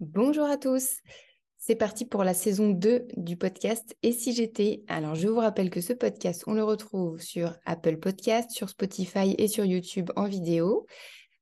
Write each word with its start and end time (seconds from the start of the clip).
Bonjour 0.00 0.44
à 0.44 0.56
tous. 0.56 1.00
C'est 1.56 1.74
parti 1.74 2.04
pour 2.04 2.22
la 2.22 2.32
saison 2.32 2.70
2 2.70 3.08
du 3.16 3.36
podcast 3.36 3.96
Et 4.04 4.12
si 4.12 4.32
j'étais? 4.32 4.84
Alors, 4.86 5.16
je 5.16 5.26
vous 5.26 5.40
rappelle 5.40 5.70
que 5.70 5.80
ce 5.80 5.92
podcast, 5.92 6.44
on 6.46 6.54
le 6.54 6.62
retrouve 6.62 7.20
sur 7.20 7.56
Apple 7.66 7.96
Podcast, 7.96 8.52
sur 8.52 8.68
Spotify 8.68 9.34
et 9.38 9.48
sur 9.48 9.64
YouTube 9.64 10.12
en 10.14 10.28
vidéo. 10.28 10.86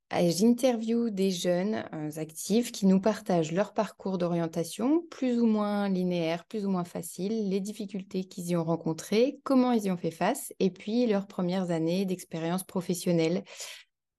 J'interview 0.09 1.11
des 1.11 1.29
jeunes 1.29 1.85
euh, 1.93 2.09
actifs 2.15 2.71
qui 2.71 2.87
nous 2.87 2.99
partagent 2.99 3.51
leur 3.51 3.75
parcours 3.75 4.17
d'orientation, 4.17 5.03
plus 5.11 5.39
ou 5.39 5.45
moins 5.45 5.87
linéaire, 5.87 6.45
plus 6.45 6.65
ou 6.65 6.71
moins 6.71 6.85
facile, 6.85 7.49
les 7.49 7.59
difficultés 7.59 8.23
qu'ils 8.23 8.49
y 8.49 8.55
ont 8.55 8.63
rencontrées, 8.63 9.37
comment 9.43 9.71
ils 9.71 9.83
y 9.83 9.91
ont 9.91 9.97
fait 9.97 10.09
face, 10.09 10.51
et 10.59 10.71
puis 10.71 11.05
leurs 11.05 11.27
premières 11.27 11.69
années 11.69 12.05
d'expérience 12.05 12.63
professionnelle 12.63 13.43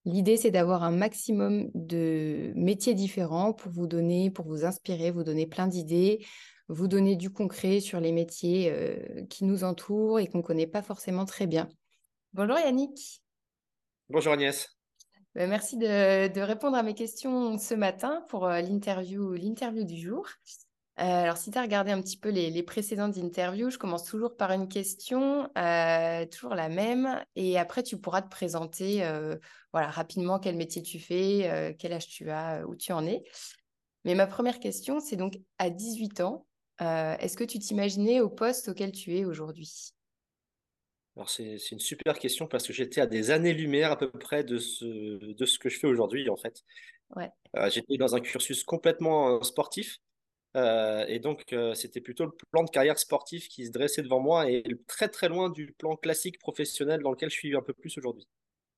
L'idée, 0.09 0.39
c'est 0.39 0.51
d'avoir 0.51 0.85
un 0.85 0.91
maximum 0.91 1.71
de 1.75 2.51
métiers 2.57 2.95
différents 2.95 3.53
pour 3.53 3.71
vous 3.71 3.87
donner, 3.87 4.31
pour 4.31 4.47
vous 4.47 4.65
inspirer, 4.65 5.11
vous 5.11 5.23
donner 5.23 5.47
plein 5.47 5.67
d'idées, 5.67 6.25
vous 6.69 6.89
donner 6.89 7.15
du 7.15 7.29
concret 7.29 7.81
sur 7.81 8.01
les 8.01 8.11
métiers 8.11 8.71
euh, 8.73 9.27
qui 9.29 9.45
nous 9.45 9.65
entourent 9.65 10.19
et 10.19 10.27
qu'on 10.27 10.39
ne 10.39 10.43
connaît 10.43 10.67
pas 10.67 10.81
forcément 10.81 11.27
très 11.27 11.47
bien. 11.47 11.69
Bonjour 12.33 12.59
Yannick. 12.59 13.23
Bonjour 14.09 14.33
Agnès. 14.33 14.71
Ben, 15.35 15.47
merci 15.47 15.77
de, 15.77 16.41
répondre 16.41 16.79
à 16.79 16.83
mes 16.83 16.95
questions 16.95 17.59
ce 17.59 17.75
matin 17.75 18.25
pour 18.31 18.47
euh, 18.47 18.63
l'interview, 18.63 19.35
l'interview 19.35 19.85
du 19.85 19.99
jour. 19.99 20.27
Euh, 21.01 21.03
alors, 21.05 21.37
si 21.37 21.53
tu 21.53 21.59
as 21.59 21.63
regardé 21.63 21.93
un 21.93 22.03
petit 22.03 22.17
peu 22.17 22.29
les, 22.31 22.63
précédentes 22.65 23.19
interviews, 23.19 23.71
je 23.71 23.79
commence 23.79 24.05
toujours 24.05 24.37
par 24.37 24.51
une 24.51 24.69
question, 24.69 25.49
euh, 25.57 26.27
toujours 26.27 26.57
la 26.57 26.69
même, 26.69 27.23
et 27.37 27.57
après 27.57 27.85
tu 27.85 27.99
pourras 27.99 28.21
te 28.21 28.29
présenter 28.29 29.05
euh, 29.05 29.37
voilà, 29.73 29.91
rapidement 29.91 30.41
quel 30.41 30.57
métier 30.57 30.83
tu 30.83 30.99
fais, 30.99 31.77
quel 31.79 31.93
âge 31.93 32.09
tu 32.09 32.31
as, 32.31 32.67
où 32.67 32.75
tu 32.75 32.93
en 32.93 33.07
es. 33.07 33.23
Mais 34.05 34.17
ma 34.17 34.27
première 34.27 34.59
question, 34.59 34.99
c'est 34.99 35.15
donc 35.15 35.39
à 35.59 35.71
18 35.71 36.21
ans, 36.21 36.47
est-ce 36.81 37.37
que 37.37 37.45
tu 37.45 37.61
t'imaginais 37.61 38.21
au 38.21 38.29
poste 38.29 38.69
auquel 38.69 38.91
tu 38.91 39.17
es 39.17 39.25
aujourd'hui? 39.25 39.93
Alors 41.15 41.31
c'est, 41.31 41.59
une 41.71 41.81
super 41.81 42.19
question 42.19 42.49
parce 42.49 42.67
que 42.67 42.73
j'étais 42.73 43.01
à 43.01 43.07
des 43.07 43.31
années-lumière 43.31 43.93
à 43.93 43.99
peu 43.99 44.11
près 44.11 44.43
de 44.43 44.59
ce, 44.59 44.85
de 45.33 45.47
ce 45.47 45.61
que 45.61 45.69
je 45.69 45.79
fais 45.79 45.87
aujourd'hui 45.87 46.29
en 46.29 46.37
fait. 46.37 46.65
Ouais. 47.17 47.31
j'étais 47.71 47.97
dans 47.97 48.17
un 48.17 48.21
cursus 48.21 48.65
complètement 48.65 49.43
sportif 49.43 50.01
euh, 50.57 51.05
et 51.09 51.19
donc, 51.19 51.53
euh, 51.53 51.75
c'était 51.75 52.01
plutôt 52.01 52.25
le 52.25 52.33
plan 52.51 52.65
de 52.65 52.71
carrière 52.71 52.99
sportif 52.99 53.49
qui 53.49 53.67
se 53.67 53.71
dressait 53.71 54.03
devant 54.03 54.21
moi 54.21 54.51
et 54.51 54.65
très 54.87 55.09
très 55.09 55.29
loin 55.29 55.51
du 55.51 55.73
plan 55.73 55.97
classique 55.97 56.39
professionnel 56.39 57.03
dans 57.03 57.11
lequel 57.11 57.31
je 57.31 57.37
suis 57.37 57.57
un 57.57 57.63
peu 57.63 57.73
plus 57.73 57.97
aujourd'hui. 57.99 58.27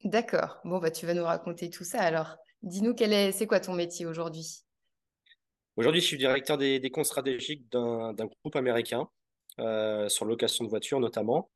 D'accord. 0.04 0.58
Bon, 0.64 0.78
bah, 0.78 0.90
tu 0.90 1.06
vas 1.06 1.14
nous 1.14 1.24
raconter 1.24 1.70
tout 1.70 1.84
ça 1.84 2.00
alors. 2.00 2.36
Dis-nous, 2.62 2.94
quel 2.94 3.12
est, 3.12 3.32
c'est 3.32 3.46
quoi 3.46 3.60
ton 3.60 3.74
métier 3.74 4.06
aujourd'hui? 4.06 4.62
Aujourd'hui, 5.76 6.00
je 6.00 6.06
suis 6.06 6.18
directeur 6.18 6.58
des, 6.58 6.80
des 6.80 6.90
comptes 6.90 7.06
stratégiques 7.06 7.70
d'un, 7.70 8.12
groupe 8.12 8.56
américain 8.56 9.08
euh, 9.58 10.08
sur 10.08 10.24
location 10.24 10.64
de 10.64 10.70
voitures 10.70 11.00
notamment. 11.00 11.50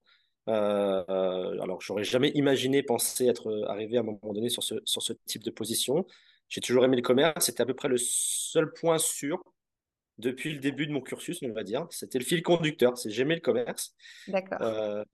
alors, 0.46 1.80
j'aurais 1.80 2.04
jamais 2.04 2.30
imaginé 2.30 2.82
penser 2.82 3.26
être 3.26 3.64
arrivé 3.68 3.96
à 3.96 4.00
un 4.00 4.04
moment 4.04 4.32
donné 4.32 4.48
sur 4.48 4.62
ce, 4.62 4.76
sur 4.84 5.02
ce 5.02 5.12
type 5.26 5.42
de 5.42 5.50
position. 5.50 6.06
J'ai 6.48 6.60
toujours 6.60 6.84
aimé 6.84 6.96
le 6.96 7.02
commerce. 7.02 7.46
C'était 7.46 7.62
à 7.62 7.66
peu 7.66 7.74
près 7.74 7.88
le 7.88 7.98
seul 7.98 8.72
point 8.72 8.98
sûr 8.98 9.42
depuis 10.18 10.52
le 10.52 10.60
début 10.60 10.86
de 10.86 10.92
mon 10.92 11.00
cursus, 11.00 11.40
on 11.42 11.52
va 11.52 11.64
dire. 11.64 11.86
C'était 11.90 12.18
le 12.18 12.24
fil 12.24 12.42
conducteur, 12.42 12.96
c'est 12.96 13.10
j'aimais 13.10 13.34
le 13.34 13.40
commerce. 13.40 13.94
D'accord. 14.28 14.58
Euh, 14.62 15.04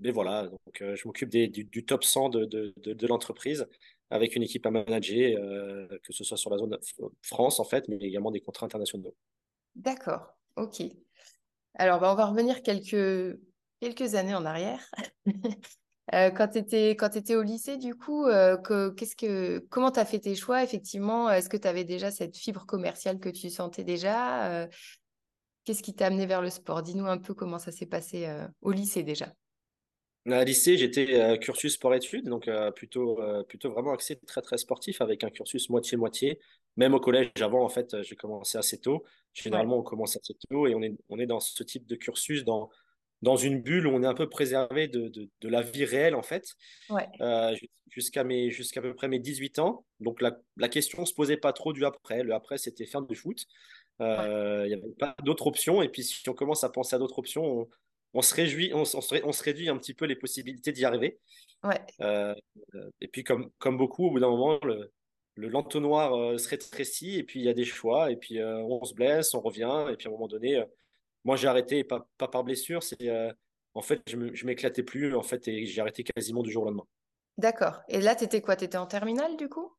mais 0.00 0.10
voilà, 0.10 0.46
donc 0.46 0.80
euh, 0.80 0.96
je 0.96 1.06
m'occupe 1.06 1.28
du, 1.28 1.84
top 1.84 2.04
100 2.04 2.30
de, 2.30 2.44
de, 2.46 2.72
de, 2.76 3.06
l'entreprise 3.06 3.66
avec 4.08 4.34
une 4.34 4.42
équipe 4.42 4.64
à 4.64 4.70
manager, 4.70 5.38
euh, 5.38 5.86
que 6.02 6.12
ce 6.12 6.24
soit 6.24 6.38
sur 6.38 6.50
la 6.50 6.56
zone 6.56 6.78
France 7.22 7.60
en 7.60 7.64
fait, 7.64 7.86
mais 7.88 7.96
également 7.96 8.30
des 8.30 8.40
contrats 8.40 8.66
internationaux. 8.66 9.14
D'accord, 9.74 10.34
ok. 10.56 10.82
Alors, 11.74 12.00
bah, 12.00 12.12
on 12.12 12.16
va 12.16 12.26
revenir 12.26 12.62
quelques, 12.62 13.38
quelques 13.80 14.14
années 14.14 14.34
en 14.34 14.44
arrière. 14.44 14.90
Euh, 16.12 16.30
quand 16.30 16.48
tu 16.48 16.58
étais, 16.58 17.36
au 17.36 17.42
lycée, 17.42 17.76
du 17.76 17.94
coup, 17.94 18.26
euh, 18.26 18.56
qu'est-ce 18.92 19.14
que, 19.14 19.58
comment 19.70 19.92
tu 19.92 20.00
as 20.00 20.04
fait 20.04 20.18
tes 20.18 20.34
choix 20.34 20.62
Effectivement, 20.64 21.30
est-ce 21.30 21.48
que 21.48 21.56
tu 21.56 21.68
avais 21.68 21.84
déjà 21.84 22.10
cette 22.10 22.36
fibre 22.36 22.66
commerciale 22.66 23.20
que 23.20 23.28
tu 23.28 23.48
sentais 23.48 23.84
déjà 23.84 24.50
euh, 24.50 24.66
Qu'est-ce 25.64 25.82
qui 25.82 25.94
t'a 25.94 26.06
amené 26.06 26.26
vers 26.26 26.42
le 26.42 26.50
sport? 26.50 26.82
Dis-nous 26.82 27.06
un 27.06 27.18
peu 27.18 27.34
comment 27.34 27.58
ça 27.58 27.70
s'est 27.70 27.86
passé 27.86 28.26
au 28.62 28.72
lycée 28.72 29.02
déjà. 29.02 29.32
À 30.26 30.42
lycée, 30.42 30.78
j'étais 30.78 31.38
cursus 31.38 31.74
sport-études, 31.74 32.26
donc 32.26 32.48
plutôt, 32.74 33.20
plutôt 33.46 33.70
vraiment 33.70 33.92
axé 33.92 34.18
très 34.26 34.40
très 34.40 34.56
sportif 34.56 35.02
avec 35.02 35.22
un 35.22 35.28
cursus 35.28 35.68
moitié-moitié. 35.68 36.40
Même 36.76 36.94
au 36.94 37.00
collège, 37.00 37.30
avant, 37.40 37.62
en 37.62 37.68
fait, 37.68 38.02
j'ai 38.02 38.16
commencé 38.16 38.56
assez 38.56 38.78
tôt. 38.78 39.04
Généralement, 39.34 39.78
on 39.78 39.82
commence 39.82 40.16
assez 40.16 40.34
tôt 40.48 40.66
et 40.66 40.74
on 40.74 40.82
est, 40.82 40.96
on 41.10 41.18
est 41.18 41.26
dans 41.26 41.40
ce 41.40 41.62
type 41.62 41.86
de 41.86 41.94
cursus 41.94 42.42
dans 42.44 42.70
dans 43.22 43.36
une 43.36 43.60
bulle 43.60 43.86
où 43.86 43.90
on 43.90 44.02
est 44.02 44.06
un 44.06 44.14
peu 44.14 44.28
préservé 44.28 44.88
de, 44.88 45.08
de, 45.08 45.48
la 45.48 45.62
vie 45.62 45.84
réelle, 45.84 46.14
en 46.14 46.22
fait, 46.22 46.54
ouais. 46.88 47.06
euh, 47.20 47.54
jusqu'à 47.88 48.26
jusqu'à 48.48 48.80
peu 48.80 48.94
près 48.94 49.08
mes 49.08 49.18
18 49.18 49.58
ans. 49.58 49.84
Donc, 50.00 50.20
la, 50.22 50.38
la 50.56 50.68
question 50.68 51.02
ne 51.02 51.06
se 51.06 51.14
posait 51.14 51.36
pas 51.36 51.52
trop 51.52 51.72
du 51.72 51.84
après. 51.84 52.22
Le 52.22 52.34
après, 52.34 52.56
c'était 52.56 52.86
faire 52.86 53.02
du 53.02 53.14
foot. 53.14 53.46
Euh, 54.00 54.62
il 54.64 54.68
n'y 54.68 54.74
avait 54.74 54.94
pas 54.98 55.14
d'autres 55.22 55.46
options. 55.46 55.82
Et 55.82 55.88
puis, 55.88 56.02
si 56.02 56.26
on 56.28 56.34
commence 56.34 56.64
à 56.64 56.70
penser 56.70 56.96
à 56.96 56.98
d'autres 56.98 57.18
options, 57.18 57.44
on, 57.44 57.68
on, 58.14 58.22
se 58.22 58.34
réjouit, 58.34 58.72
on, 58.72 58.86
se, 58.86 58.96
on, 58.96 59.32
se, 59.32 59.42
réduit 59.42 59.68
un 59.68 59.76
petit 59.76 59.94
peu 59.94 60.06
les 60.06 60.16
possibilités 60.16 60.72
d'y 60.72 60.86
arriver. 60.86 61.18
Ouais. 61.62 61.80
Euh, 62.00 62.34
et 63.02 63.08
puis, 63.08 63.22
comme, 63.22 63.50
comme 63.58 63.76
beaucoup, 63.76 64.06
au 64.06 64.10
bout 64.12 64.20
d'un 64.20 64.30
moment, 64.30 64.58
le, 64.62 64.90
le 65.34 65.48
l'entonnoir 65.48 66.38
se 66.40 66.48
rétrécit 66.48 67.16
et 67.16 67.22
puis 67.22 67.40
il 67.40 67.44
y 67.44 67.50
a 67.50 67.54
des 67.54 67.66
choix. 67.66 68.10
Et 68.10 68.16
puis, 68.16 68.42
on 68.42 68.82
se 68.84 68.94
blesse, 68.94 69.34
on 69.34 69.40
revient. 69.40 69.88
Et 69.90 69.96
puis, 69.96 70.06
à 70.06 70.08
un 70.08 70.12
moment 70.12 70.26
donné 70.26 70.64
moi, 71.24 71.36
j'ai 71.36 71.48
arrêté, 71.48 71.84
pas, 71.84 72.06
pas 72.18 72.28
par 72.28 72.44
blessure, 72.44 72.82
c'est 72.82 73.08
euh, 73.08 73.32
en 73.74 73.82
fait, 73.82 74.00
je 74.06 74.46
m'éclatais 74.46 74.82
plus, 74.82 75.14
en 75.14 75.22
fait, 75.22 75.46
et 75.48 75.66
j'ai 75.66 75.80
arrêté 75.80 76.02
quasiment 76.02 76.42
du 76.42 76.50
jour 76.50 76.62
au 76.62 76.66
lendemain. 76.66 76.86
D'accord. 77.38 77.80
Et 77.88 78.00
là, 78.00 78.14
tu 78.14 78.24
étais 78.24 78.40
quoi? 78.40 78.56
Tu 78.56 78.64
étais 78.64 78.78
en 78.78 78.86
terminale, 78.86 79.36
du 79.36 79.48
coup? 79.48 79.72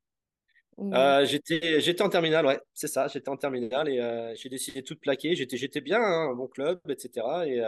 Euh, 0.79 1.25
J'étais 1.25 2.01
en 2.01 2.09
terminale, 2.09 2.45
ouais, 2.45 2.59
c'est 2.73 2.87
ça, 2.87 3.07
j'étais 3.07 3.29
en 3.29 3.37
terminale 3.37 3.89
et 3.89 3.99
euh, 3.99 4.33
j'ai 4.35 4.49
décidé 4.49 4.81
de 4.81 4.85
tout 4.85 4.95
plaquer. 4.95 5.35
J'étais 5.35 5.81
bien, 5.81 6.01
hein, 6.01 6.33
bon 6.33 6.47
club, 6.47 6.79
etc. 6.89 7.27
Et, 7.45 7.61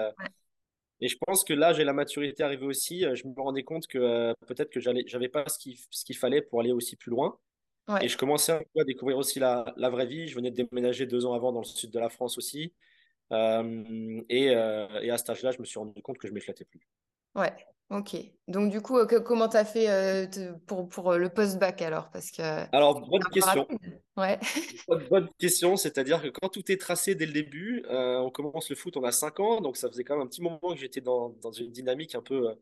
et 1.02 1.08
je 1.10 1.18
pense 1.20 1.44
que 1.44 1.54
là, 1.54 1.74
j'ai 1.74 1.84
la 1.84 1.94
maturité 1.94 2.44
arrivée 2.44 2.66
aussi. 2.66 3.02
Je 3.14 3.28
me 3.28 3.40
rendais 3.40 3.64
compte 3.64 3.88
que 3.88 4.34
peut-être 4.48 4.70
que 4.70 4.80
j'avais 4.80 5.30
pas 5.30 5.46
ce 5.48 6.06
qu'il 6.06 6.18
fallait 6.18 6.42
pour 6.42 6.62
aller 6.62 6.72
aussi 6.72 6.96
plus 6.96 7.12
loin. 7.12 7.38
Et 8.02 8.08
je 8.08 8.18
commençais 8.18 8.54
à 8.54 8.84
découvrir 8.86 9.18
aussi 9.18 9.40
la, 9.40 9.66
la, 9.76 9.90
vraie 9.90 10.06
vie. 10.06 10.28
Je 10.28 10.36
venais 10.36 10.52
de 10.52 10.56
déménager 10.56 11.06
deux 11.06 11.26
ans 11.26 11.34
avant 11.34 11.52
dans 11.52 11.60
le 11.60 11.66
sud 11.66 11.92
de 11.92 12.00
la 12.00 12.10
France 12.10 12.38
aussi. 12.38 12.74
Euh, 13.34 14.22
et, 14.30 14.56
euh, 14.56 14.88
et, 15.02 15.10
à 15.12 15.18
cet 15.18 15.32
âge-là, 15.32 15.52
je 15.52 15.60
me 15.60 15.66
suis 15.66 15.80
rendu 15.80 16.02
compte 16.02 16.18
que 16.18 16.28
je 16.28 16.34
m'éclatais 16.34 16.66
plus. 16.66 16.88
Ouais, 17.36 17.52
ok. 17.90 18.16
Donc, 18.48 18.72
du 18.72 18.82
coup, 18.82 19.00
comment 19.26 19.50
tu 19.50 19.58
as 19.58 19.66
fait 19.66 20.30
pour, 20.68 20.88
pour 20.88 21.14
le 21.14 21.30
post-bac 21.30 21.82
alors? 21.82 22.10
Parce 22.12 22.32
que 22.32 22.42
Alors, 22.76 23.02
bonne 23.02 23.24
question. 23.32 23.68
Ouais. 24.16 24.40
Bonne, 25.10 25.28
question, 25.40 25.76
c'est-à-dire 25.76 26.22
que 26.22 26.28
quand 26.28 26.50
tout 26.50 26.72
est 26.72 26.80
tracé 26.80 27.16
dès 27.16 27.26
le 27.26 27.34
début, 27.34 27.84
euh, 27.90 28.20
on 28.20 28.30
commence 28.30 28.70
le 28.70 28.76
foot, 28.76 28.96
on 28.96 29.04
a 29.04 29.12
5 29.12 29.40
ans, 29.40 29.60
donc 29.60 29.76
ça 29.76 29.88
faisait 29.88 30.04
quand 30.04 30.16
même 30.16 30.26
un 30.26 30.28
petit 30.28 30.44
moment 30.44 30.60
que 30.62 30.76
j'étais 30.76 31.02
dans, 31.02 31.30
dans, 31.42 31.52
une 31.52 31.72
dynamique 31.72 32.14
un 32.14 32.22
peu, 32.22 32.54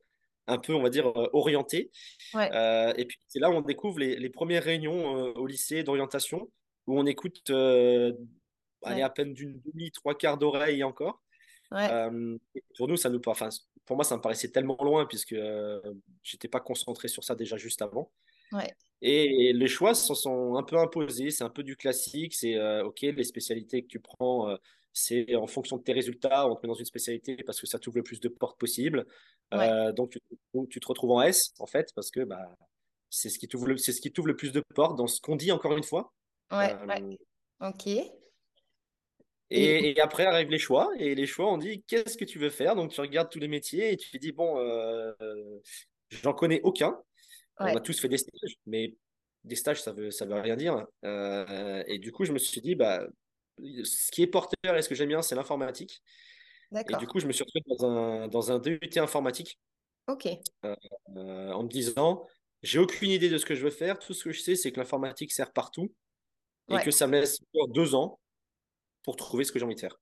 un 0.48 0.58
peu 0.58 0.74
on 0.74 0.82
va 0.82 0.90
dire, 0.90 1.12
orientée. 1.34 1.92
Ouais. 2.34 2.50
et 2.96 3.04
puis, 3.04 3.18
c'est 3.28 3.40
là 3.40 3.50
où 3.50 3.54
on 3.54 3.62
découvre 3.62 4.00
les, 4.00 4.16
les 4.16 4.30
premières 4.30 4.64
réunions 4.64 5.34
au 5.36 5.46
lycée 5.46 5.84
d'orientation, 5.84 6.50
où 6.88 6.98
on 6.98 7.06
écoute 7.06 7.52
aller 8.84 9.02
à 9.02 9.10
peine 9.10 9.34
d'une 9.34 9.60
demi, 9.62 9.92
trois 9.92 10.16
quarts 10.16 10.38
d'oreille 10.38 10.84
encore. 10.84 11.22
Euh, 11.74 12.38
pour 12.78 12.88
nous, 12.88 12.98
ça 12.98 13.10
nous, 13.10 13.22
enfin, 13.26 13.50
pour 13.86 13.96
moi, 13.96 14.04
ça 14.04 14.18
me 14.18 14.22
paraissait 14.22 14.50
tellement 14.50 14.78
loin 14.82 15.06
puisque 15.06 15.34
euh, 15.34 15.82
j'étais 16.24 16.48
pas 16.48 16.60
concentré 16.60 17.08
sur 17.08 17.24
ça 17.24 17.36
déjà 17.36 17.58
juste 17.58 17.82
avant. 17.82 18.12
Et 19.02 19.54
les 19.54 19.68
choix 19.68 19.96
se 19.96 20.14
sont 20.14 20.56
un 20.56 20.64
peu 20.64 20.78
imposés. 20.78 21.32
C'est 21.32 21.44
un 21.44 21.50
peu 21.50 21.64
du 21.64 21.76
classique. 21.76 22.36
C'est 22.36 22.58
euh, 22.58 22.84
ok, 22.86 23.02
les 23.02 23.24
spécialités 23.24 23.84
que 23.84 23.88
tu 23.88 24.00
prends, 24.00 24.56
c'est 24.94 25.36
en 25.36 25.48
fonction 25.48 25.78
de 25.78 25.84
tes 25.84 25.94
résultats, 25.94 26.48
on 26.48 26.56
te 26.56 26.66
met 26.66 26.68
dans 26.68 26.78
une 26.78 26.86
spécialité 26.86 27.38
parce 27.46 27.60
que 27.62 27.68
ça 27.68 27.80
t'ouvre 27.80 27.98
le 27.98 28.04
plus 28.04 28.20
de 28.20 28.30
portes 28.30 28.60
possible. 28.60 29.06
donc 29.96 30.12
tu, 30.12 30.20
tu, 30.70 30.80
te 30.80 30.88
retrouves 30.88 31.12
en 31.12 31.22
S 31.22 31.54
en 31.60 31.66
fait 31.66 31.92
parce 31.96 32.12
que 32.12 32.22
bah, 32.22 32.56
c'est 33.10 33.30
ce 33.30 33.40
qui 33.40 33.48
t'ouvre 33.48 33.68
le, 33.68 33.78
c'est 33.78 33.94
ce 33.94 34.02
qui 34.02 34.12
t'ouvre 34.12 34.28
le 34.28 34.36
plus 34.36 34.52
de 34.52 34.62
portes 34.76 34.98
dans 34.98 35.08
ce 35.08 35.22
qu'on 35.22 35.36
dit 35.36 35.52
encore 35.52 35.78
une 35.78 35.84
fois. 35.84 36.14
Ouais. 36.52 36.76
Ok. 37.62 37.88
Et, 39.54 40.00
après 40.00 40.26
arrivent 40.26 40.50
les 40.50 40.60
choix, 40.60 40.90
et 40.98 41.14
les 41.14 41.28
choix, 41.28 41.52
on 41.52 41.58
dit 41.58 41.84
qu'est-ce 41.84 42.18
que 42.18 42.24
tu 42.24 42.40
veux 42.40 42.50
faire? 42.50 42.76
Donc 42.76 42.92
tu 42.92 43.02
regardes 43.02 43.30
tous 43.30 43.40
les 43.40 43.50
métiers 43.50 43.92
et 43.92 43.98
tu 43.98 44.10
te 44.10 44.18
dis 44.18 44.32
bon, 44.32 44.58
euh, 44.58 45.14
j'en 46.10 46.34
connais 46.34 46.62
aucun. 46.62 46.98
On 47.60 47.66
a 47.66 47.80
tous 47.82 48.00
fait 48.00 48.08
des 48.08 48.18
stages, 48.18 48.56
mais 48.66 48.96
des 49.44 49.56
stages, 49.56 49.82
ça 49.82 49.92
veut, 49.92 50.10
ça 50.10 50.26
veut 50.26 50.40
rien 50.40 50.56
dire. 50.56 50.86
Euh, 51.04 51.84
et 51.86 52.00
du 52.00 52.12
coup, 52.12 52.24
je 52.24 52.32
me 52.32 52.40
suis 52.40 52.62
dit 52.62 52.76
bah, 52.76 53.06
ce 53.60 54.12
qui 54.12 54.24
est 54.24 54.28
porteur 54.28 54.78
et 54.78 54.82
ce 54.82 54.90
que 54.90 54.96
j'aime 54.96 55.10
bien, 55.10 55.22
c'est 55.22 55.36
l'informatique. 55.36 56.02
Et 56.74 56.96
du 56.96 57.06
coup, 57.06 57.20
je 57.20 57.28
me 57.28 57.34
suis 57.34 57.44
retrouvé 57.44 57.64
dans 57.68 57.86
un, 57.86 58.28
dans 58.30 58.52
un 58.52 58.60
DUT 58.60 58.80
informatique. 58.96 59.60
Ok. 60.08 60.28
Euh, 60.66 61.52
en 61.52 61.64
me 61.64 61.70
disant 61.70 62.26
j'ai 62.64 62.80
aucune 62.80 63.10
idée 63.10 63.30
de 63.30 63.38
ce 63.38 63.46
que 63.46 63.54
je 63.54 63.64
veux 63.64 63.72
faire. 63.72 64.00
Tout 64.00 64.14
ce 64.14 64.24
que 64.24 64.32
je 64.32 64.40
sais, 64.40 64.56
c'est 64.56 64.72
que 64.72 64.80
l'informatique 64.80 65.34
sert 65.34 65.52
partout. 65.52 65.94
et 66.70 66.82
que 66.84 66.92
ça 66.92 67.06
me 67.06 67.20
laisse 67.20 67.40
deux 67.74 67.96
ans 67.96 68.18
pour 69.04 69.16
trouver 69.16 69.44
ce 69.44 69.52
que 69.52 69.60
j'ai 69.60 69.66
envie 69.66 69.76
de 69.76 69.80
faire. 69.80 70.00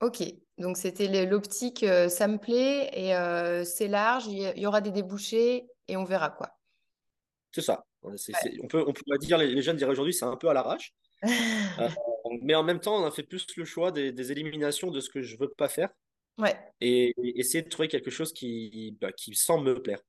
Ok, 0.00 0.22
donc 0.56 0.78
c'était 0.78 1.26
l'optique, 1.26 1.84
ça 2.08 2.26
me 2.26 2.38
plaît 2.38 2.90
et 2.94 3.64
c'est 3.64 3.88
large, 3.88 4.26
il 4.28 4.58
y, 4.58 4.66
aura 4.66 4.80
des 4.80 4.90
débouchés 4.90 5.66
et 5.88 5.96
on 5.96 6.04
verra 6.04 6.30
quoi. 6.30 6.56
C'est 7.52 7.62
ça. 7.62 7.84
on, 8.02 8.16
peut, 8.68 8.84
on 8.86 8.92
pourrait 8.92 9.18
dire, 9.18 9.36
les, 9.36 9.60
jeunes 9.60 9.76
diraient 9.76 9.90
aujourd'hui, 9.90 10.14
c'est 10.14 10.24
un 10.24 10.36
peu 10.36 10.48
à 10.48 10.54
l'arrache. 10.54 10.94
Euh, 11.78 11.88
mais 12.42 12.54
en 12.54 12.62
même 12.62 12.80
temps, 12.80 13.02
on 13.02 13.06
a 13.06 13.10
fait 13.10 13.22
plus 13.22 13.46
le 13.56 13.64
choix 13.64 13.92
des, 13.92 14.32
éliminations 14.32 14.90
de 14.90 15.00
ce 15.00 15.08
que 15.08 15.22
je 15.22 15.38
veux 15.38 15.48
pas 15.48 15.68
faire. 15.68 15.90
Ouais. 16.38 16.54
Et, 16.80 17.14
essayer 17.38 17.62
de 17.62 17.68
trouver 17.68 17.88
quelque 17.88 18.10
chose 18.10 18.32
qui, 18.32 18.96
bah, 19.00 19.12
qui 19.12 19.34
semble 19.34 19.70
me 19.70 19.82
plaire. 19.82 20.00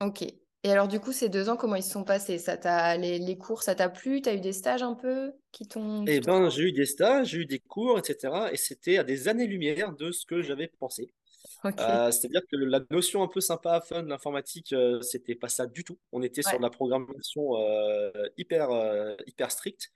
Ok. 0.00 0.24
Et 0.62 0.70
alors, 0.70 0.88
du 0.88 1.00
coup, 1.00 1.12
ces 1.12 1.30
deux 1.30 1.48
ans, 1.48 1.56
comment 1.56 1.76
ils 1.76 1.82
se 1.82 1.90
sont 1.90 2.04
passés? 2.04 2.38
Ça 2.38 2.56
t'a, 2.56 2.96
les, 2.96 3.18
les, 3.18 3.38
cours, 3.38 3.62
ça 3.62 3.74
t'a 3.74 3.88
plu? 3.88 4.20
Tu 4.20 4.28
as 4.28 4.34
eu 4.34 4.40
des 4.40 4.52
stages 4.52 4.82
un 4.82 4.94
peu 4.94 5.32
qui 5.52 5.66
t'ont. 5.66 6.04
Eh 6.06 6.20
ben, 6.20 6.50
j'ai 6.50 6.64
eu 6.64 6.72
des 6.72 6.84
stages, 6.84 7.28
j'ai 7.28 7.38
eu 7.38 7.46
des 7.46 7.60
cours, 7.60 7.98
etc. 7.98 8.34
Et 8.52 8.56
c'était 8.56 8.98
à 8.98 9.04
des 9.04 9.28
années-lumière 9.28 9.94
de 9.94 10.12
ce 10.12 10.26
que 10.26 10.42
j'avais 10.42 10.68
pensé. 10.68 11.14
Euh, 11.64 12.10
c'est-à-dire 12.10 12.42
que 12.50 12.56
la 12.56 12.80
notion 12.90 13.22
un 13.22 13.28
peu 13.28 13.40
sympa, 13.40 13.80
fun 13.80 14.02
de 14.02 14.08
l'informatique, 14.08 14.72
euh, 14.72 15.00
c'était 15.00 15.34
pas 15.34 15.48
ça 15.48 15.66
du 15.66 15.84
tout. 15.84 15.98
On 16.12 16.22
était 16.22 16.42
sur 16.42 16.58
de 16.58 16.62
la 16.62 16.70
programmation 16.70 17.56
euh, 17.56 18.10
hyper, 18.36 18.68
hyper 19.26 19.50
stricte. 19.50 19.92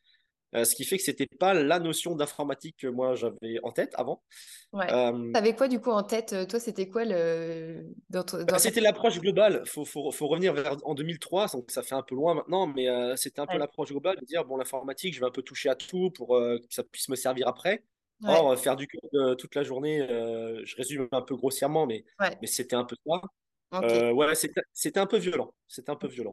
Ce 0.55 0.75
qui 0.75 0.85
fait 0.85 0.97
que 0.99 1.03
c'était 1.03 1.27
pas 1.27 1.55
la 1.55 1.81
notion 1.81 2.15
d'informatique 2.15 2.77
que 2.79 2.87
moi 2.87 3.15
j'avais 3.15 3.59
en 3.63 3.73
tête 3.73 3.93
avant. 3.97 4.23
Ouais. 4.73 4.87
T'avais 5.33 5.55
quoi 5.55 5.69
du 5.69 5.81
coup 5.81 5.91
en 5.91 6.03
tête? 6.03 6.35
Toi, 6.49 6.61
c'était 6.61 6.89
quoi 6.89 7.05
le. 7.05 7.85
Dans, 8.11 8.25
bah, 8.47 8.59
c'était 8.59 8.81
l'approche 8.81 9.19
globale. 9.21 9.63
Il 9.65 9.69
faut, 9.69 9.85
faut, 9.85 10.11
faut, 10.11 10.29
revenir 10.29 10.53
vers 10.53 10.77
en 10.85 10.95
2003, 10.95 11.49
donc 11.49 11.71
ça 11.71 11.83
fait 11.83 11.95
un 11.95 12.03
peu 12.03 12.15
loin 12.15 12.35
maintenant, 12.35 12.67
mais 12.67 12.87
c'était 13.17 13.41
un 13.41 13.47
peu 13.47 13.59
l'approche 13.59 13.91
globale 13.91 14.19
de 14.21 14.25
dire 14.25 14.45
bon, 14.45 14.57
l'informatique, 14.57 15.15
je 15.15 15.21
vais 15.21 15.27
un 15.27 15.31
peu 15.33 15.43
toucher 15.43 15.69
à 15.69 15.75
tout 15.75 16.11
pour 16.11 16.29
que 16.29 16.61
ça 16.71 16.83
puisse 16.85 17.09
me 17.09 17.17
servir 17.17 17.49
après. 17.49 17.83
Or, 18.23 18.59
faire 18.59 18.77
du 18.77 18.87
code 18.87 19.11
euh, 19.15 19.35
toute 19.35 19.55
la 19.55 19.63
journée, 19.63 20.01
euh, 20.01 20.63
je 20.65 20.77
résume 20.77 21.09
un 21.13 21.23
peu 21.23 21.37
grossièrement, 21.37 21.87
mais, 21.87 22.05
mais 22.21 22.47
c'était 22.47 22.77
un 22.77 22.85
peu 22.85 22.97
ça. 23.07 23.21
Euh, 23.83 24.13
ouais, 24.13 24.35
c'était 24.73 25.01
un 25.01 25.07
peu 25.07 25.19
violent. 25.19 25.53
C'était 25.67 25.91
un 25.91 25.97
peu 25.97 26.09
violent. 26.09 26.33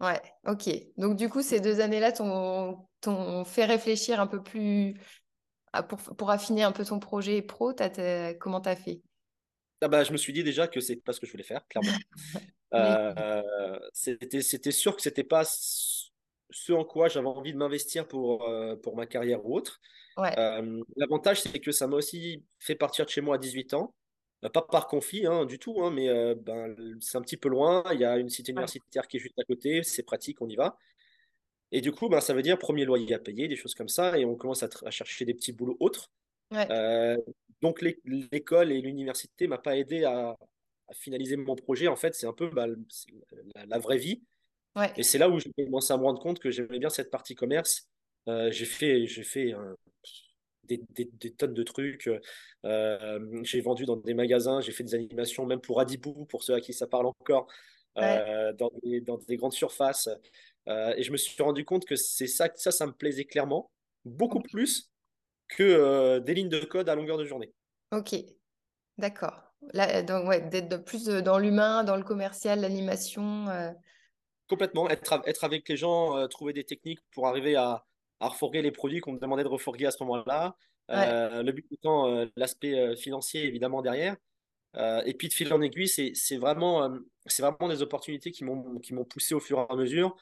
Ouais, 0.00 0.20
ok. 0.46 0.70
Donc, 0.96 1.16
du 1.16 1.28
coup, 1.28 1.42
ces 1.42 1.60
deux 1.60 1.80
années-là 1.80 2.12
t'ont 2.12 3.44
fait 3.44 3.64
réfléchir 3.64 4.20
un 4.20 4.26
peu 4.26 4.42
plus 4.42 4.94
pour, 5.88 5.98
pour, 5.98 6.30
affiner 6.30 6.62
un 6.62 6.72
peu 6.72 6.84
ton 6.84 6.98
projet 6.98 7.42
pro. 7.42 7.72
comment 8.40 8.60
tu 8.60 8.68
as 8.68 8.76
fait? 8.76 9.02
Ah 9.82 9.88
bah, 9.88 10.02
Je 10.04 10.12
me 10.12 10.16
suis 10.16 10.32
dit 10.32 10.42
déjà 10.42 10.66
que 10.68 10.80
c'est 10.80 10.96
pas 10.96 11.12
ce 11.12 11.20
que 11.20 11.26
je 11.26 11.32
voulais 11.32 11.44
faire, 11.44 11.66
clairement. 11.68 11.92
c'était 13.92 14.70
sûr 14.70 14.96
que 14.96 15.02
c'était 15.02 15.24
pas 15.24 15.42
ce 15.44 16.72
en 16.72 16.84
quoi 16.84 17.08
j'avais 17.08 17.28
envie 17.28 17.52
de 17.52 17.58
m'investir 17.58 18.08
pour, 18.08 18.48
pour 18.82 18.96
ma 18.96 19.06
carrière 19.06 19.44
ou 19.44 19.56
autre. 19.56 19.80
Euh, 20.18 20.82
l'avantage, 20.96 21.42
c'est 21.42 21.60
que 21.60 21.72
ça 21.72 21.86
m'a 21.86 21.96
aussi 21.96 22.44
fait 22.58 22.74
partir 22.74 23.04
de 23.04 23.10
chez 23.10 23.20
moi 23.20 23.36
à 23.36 23.38
18 23.38 23.74
ans. 23.74 23.94
Euh, 24.44 24.48
pas 24.48 24.62
par 24.62 24.86
conflit 24.88 25.26
hein, 25.26 25.44
du 25.44 25.58
tout, 25.58 25.82
hein, 25.82 25.90
mais 25.90 26.08
euh, 26.08 26.34
ben, 26.34 26.74
c'est 27.00 27.18
un 27.18 27.22
petit 27.22 27.36
peu 27.36 27.48
loin. 27.48 27.84
Il 27.92 28.00
y 28.00 28.04
a 28.04 28.16
une 28.16 28.30
cité 28.30 28.52
universitaire 28.52 29.06
qui 29.06 29.18
est 29.18 29.20
juste 29.20 29.38
à 29.38 29.44
côté, 29.44 29.82
c'est 29.82 30.02
pratique, 30.02 30.40
on 30.40 30.48
y 30.48 30.56
va. 30.56 30.76
Et 31.72 31.80
du 31.80 31.92
coup, 31.92 32.08
ben, 32.08 32.20
ça 32.20 32.34
veut 32.34 32.42
dire 32.42 32.58
premier 32.58 32.84
loyer 32.84 33.14
à 33.14 33.18
payer, 33.18 33.48
des 33.48 33.56
choses 33.56 33.74
comme 33.74 33.88
ça, 33.88 34.18
et 34.18 34.24
on 34.24 34.36
commence 34.36 34.62
à, 34.62 34.90
chercher 34.90 35.24
des 35.24 35.34
petits 35.34 35.52
boulots 35.52 35.76
autres. 35.80 36.10
donc 37.60 37.82
l'école 37.82 38.72
et 38.72 38.80
l'université 38.80 39.46
m'a 39.46 39.58
pas 39.58 39.76
aidé 39.76 40.04
à, 40.04 40.36
finaliser 40.92 41.36
mon 41.36 41.54
projet. 41.54 41.86
En 41.86 41.94
fait, 41.94 42.14
c'est 42.16 42.26
un 42.26 42.32
peu 42.32 42.48
ben, 42.50 42.74
la, 43.54 43.78
vraie 43.78 43.98
vie. 43.98 44.22
Et 44.96 45.02
c'est 45.02 45.18
là 45.18 45.28
où 45.28 45.38
j'ai 45.38 45.52
commencé 45.52 45.92
à 45.92 45.96
me 45.96 46.02
rendre 46.02 46.20
compte 46.20 46.40
que 46.40 46.50
j'aimais 46.50 46.78
bien 46.78 46.90
cette 46.90 47.10
partie 47.10 47.34
commerce. 47.34 47.88
j'ai 48.26 48.64
fait, 48.64 49.06
j'ai 49.06 49.22
fait 49.22 49.52
un, 49.52 49.76
des, 50.78 51.30
tonnes 51.32 51.54
de 51.54 51.62
trucs. 51.62 52.10
Euh, 52.64 53.42
j'ai 53.42 53.60
vendu 53.60 53.84
dans 53.84 53.96
des 53.96 54.14
magasins, 54.14 54.60
j'ai 54.60 54.72
fait 54.72 54.84
des 54.84 54.94
animations, 54.94 55.46
même 55.46 55.60
pour 55.60 55.80
Adibou, 55.80 56.26
pour 56.26 56.42
ceux 56.42 56.54
à 56.54 56.60
qui 56.60 56.72
ça 56.72 56.86
parle 56.86 57.06
encore, 57.06 57.46
euh, 57.98 58.52
dans, 58.54 58.70
des, 58.82 59.00
dans, 59.00 59.18
des, 59.18 59.36
grandes 59.36 59.52
surfaces. 59.52 60.08
Euh, 60.68 60.94
et 60.96 61.02
je 61.02 61.12
me 61.12 61.16
suis 61.16 61.42
rendu 61.42 61.64
compte 61.64 61.84
que 61.84 61.96
c'est 61.96 62.26
ça, 62.26 62.48
ça, 62.54 62.70
ça 62.70 62.86
me 62.86 62.92
plaisait 62.92 63.24
clairement, 63.24 63.70
beaucoup 64.04 64.40
plus 64.40 64.90
que 65.48 66.18
des 66.20 66.34
lignes 66.34 66.48
de 66.48 66.60
code 66.60 66.88
à 66.88 66.94
longueur 66.94 67.18
de 67.18 67.24
journée. 67.24 67.52
Ok, 67.92 68.14
d'accord. 68.98 69.42
donc, 69.74 70.28
ouais, 70.28 70.40
d'être 70.48 70.84
plus 70.84 71.06
dans 71.06 71.38
l'humain, 71.38 71.82
dans 71.82 71.96
le 71.96 72.04
commercial, 72.04 72.60
l'animation. 72.60 73.46
Complètement, 74.48 74.88
être, 74.90 75.22
être 75.26 75.44
avec 75.44 75.68
les 75.68 75.76
gens, 75.76 76.26
trouver 76.28 76.52
des 76.52 76.64
techniques 76.64 77.00
pour 77.12 77.26
arriver 77.26 77.56
à, 77.56 77.84
à 78.20 78.28
refourguer 78.28 78.62
les 78.62 78.70
produits 78.70 79.00
qu'on 79.00 79.12
me 79.12 79.18
demandait 79.18 79.42
de 79.42 79.48
refourguer 79.48 79.86
à 79.86 79.90
ce 79.90 80.02
moment-là. 80.04 80.54
Euh, 80.90 81.42
le 81.42 81.52
but 81.52 81.66
étant 81.70 82.08
euh, 82.08 82.26
l'aspect 82.36 82.74
euh, 82.74 82.96
financier 82.96 83.44
évidemment 83.44 83.80
derrière. 83.82 84.16
et 85.06 85.14
puis 85.14 85.28
de 85.28 85.32
fil 85.32 85.52
en 85.52 85.60
aiguille, 85.60 85.88
c'est 85.88 86.36
vraiment, 86.36 86.90
c'est 87.26 87.42
vraiment 87.42 87.68
des 87.68 87.82
opportunités 87.82 88.30
qui 88.30 88.44
m'ont 88.44 89.04
poussé 89.08 89.34
au 89.34 89.40
fur 89.40 89.58
et 89.58 89.72
à 89.72 89.76
mesure. 89.76 90.16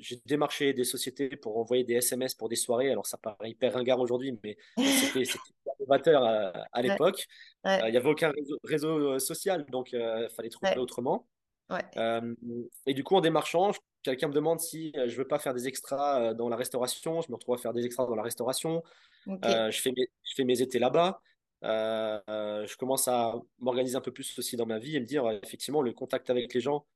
j'ai 0.00 0.20
démarché 0.26 0.72
des 0.72 0.84
sociétés 0.84 1.36
pour 1.36 1.56
envoyer 1.58 1.84
des 1.84 1.94
SMS 1.94 2.34
pour 2.34 2.48
des 2.48 2.56
soirées. 2.56 2.90
Alors, 2.90 3.06
ça 3.06 3.16
paraît 3.16 3.50
hyper 3.50 3.74
ringard 3.74 4.00
aujourd'hui, 4.00 4.38
mais 4.42 4.56
c'était 4.76 5.22
innovateur 5.80 6.24
à, 6.24 6.66
à 6.72 6.82
l'époque. 6.82 7.26
Il 7.64 7.90
n'y 7.90 7.96
avait 7.96 8.08
aucun 8.08 8.32
réseau, 8.64 9.18
social, 9.18 9.64
donc 9.70 9.92
il 9.92 10.28
fallait 10.34 10.50
trouver 10.50 10.76
autrement. 10.78 11.26
et 11.70 12.94
du 12.94 13.02
coup, 13.02 13.16
en 13.16 13.22
démarchant, 13.22 13.72
quelqu'un 14.10 14.28
me 14.28 14.32
demande 14.32 14.60
si 14.60 14.92
euh, 14.96 15.08
je 15.08 15.16
veux 15.16 15.26
pas 15.26 15.38
faire 15.38 15.54
des 15.54 15.68
extras 15.68 16.20
euh, 16.20 16.34
dans 16.34 16.48
la 16.48 16.56
restauration, 16.56 17.20
je 17.20 17.30
me 17.30 17.34
retrouve 17.34 17.54
à 17.54 17.58
faire 17.58 17.72
des 17.72 17.84
extras 17.84 18.06
dans 18.06 18.14
la 18.14 18.22
restauration. 18.22 18.82
Euh, 19.28 19.70
je, 19.70 19.80
fais 19.80 19.92
mes, 19.96 20.08
je 20.22 20.34
fais 20.34 20.44
mes 20.44 20.62
étés 20.62 20.78
là-bas. 20.78 21.20
je 21.62 22.76
commence 22.76 23.08
à 23.08 23.34
m'organiser 23.58 23.96
un 23.96 24.00
peu 24.00 24.12
plus 24.12 24.38
aussi 24.38 24.56
dans 24.56 24.66
ma 24.66 24.78
vie 24.78 24.96
et 24.96 25.00
me 25.00 25.06
dire 25.06 25.28
effectivement 25.42 25.82
le 25.82 25.92
contact 25.92 26.30
avec 26.30 26.54
les 26.54 26.60
gens 26.60 26.86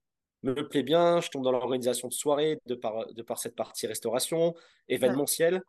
me 0.43 0.55
plaît 0.69 0.83
bien. 0.83 1.21
Je 1.21 1.29
tombe 1.29 1.43
dans 1.43 1.53
l'organisation 1.53 2.09
de 2.09 2.13
soirées 2.13 2.61
de 2.67 2.75
par, 2.75 3.13
de 3.13 3.23
par 3.23 3.39
cette 3.39 3.57
partie 3.57 3.87
restauration, 3.87 4.55
événementielle. 4.89 5.63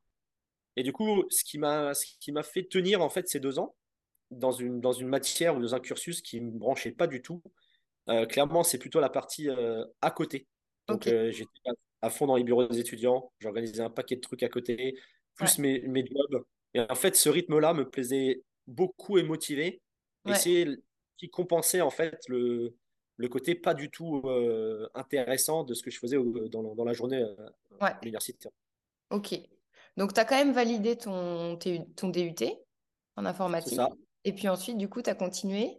Et 0.77 0.83
du 0.83 0.93
coup, 0.93 1.25
ce 1.29 1.43
qui 1.43 1.57
m'a 1.57 1.93
ce 1.93 2.05
qui 2.19 2.31
m'a 2.31 2.43
fait 2.43 2.63
tenir 2.63 3.01
en 3.01 3.09
fait 3.09 3.27
ces 3.27 3.39
deux 3.39 3.59
ans 3.59 3.75
dans 4.29 4.51
une 4.51 4.79
dans 4.79 4.93
une 4.93 5.07
matière 5.07 5.57
ou 5.57 5.61
dans 5.61 5.75
un 5.75 5.79
cursus 5.79 6.21
qui 6.21 6.39
me 6.39 6.51
branchait 6.51 6.91
pas 6.91 7.07
du 7.07 7.21
tout. 7.21 7.41
clairement, 8.29 8.63
c'est 8.63 8.77
plutôt 8.77 8.99
la 8.99 9.09
partie 9.09 9.49
à 10.01 10.11
côté 10.11 10.47
donc, 10.87 11.07
euh, 11.07 11.31
j'étais 11.31 11.49
à 12.01 12.09
fond 12.09 12.27
dans 12.27 12.35
les 12.35 12.43
bureaux 12.43 12.67
des 12.67 12.79
étudiants. 12.79 13.31
J'organisais 13.39 13.81
un 13.81 13.89
paquet 13.89 14.15
de 14.15 14.21
trucs 14.21 14.43
à 14.43 14.49
côté, 14.49 14.97
plus 15.35 15.57
mes, 15.59 15.81
mes 15.81 16.05
jobs. 16.05 16.43
Et 16.73 16.79
en 16.79 16.95
fait, 16.95 17.15
ce 17.15 17.29
rythme-là 17.29 17.73
me 17.73 17.89
plaisait 17.89 18.43
beaucoup 18.67 19.17
et 19.17 19.23
motivé. 19.23 19.81
Et 20.27 20.33
c'est 20.35 20.67
qui 21.17 21.29
compensait 21.29 21.81
en 21.81 21.89
fait 21.89 22.17
le, 22.27 22.75
le 23.17 23.27
côté 23.27 23.55
pas 23.55 23.73
du 23.73 23.89
tout 23.89 24.21
euh, 24.25 24.89
intéressant 24.95 25.63
de 25.63 25.73
ce 25.73 25.83
que 25.83 25.91
je 25.91 25.99
faisais 25.99 26.17
dans, 26.49 26.75
dans, 26.75 26.85
la 26.85 26.93
journée 26.93 27.21
euh, 27.21 27.49
à 27.79 27.99
l'université. 28.01 28.49
Ok. 29.09 29.35
Donc, 29.97 30.13
tu 30.13 30.19
as 30.19 30.25
quand 30.25 30.37
même 30.37 30.53
validé 30.53 30.95
ton, 30.97 31.57
ton 31.95 32.09
DUT 32.09 32.35
en 33.15 33.25
informatique. 33.25 33.75
Ça. 33.75 33.89
Et 34.23 34.33
puis 34.33 34.47
ensuite, 34.47 34.77
du 34.77 34.89
coup, 34.89 35.01
tu 35.01 35.09
as 35.09 35.15
continué 35.15 35.77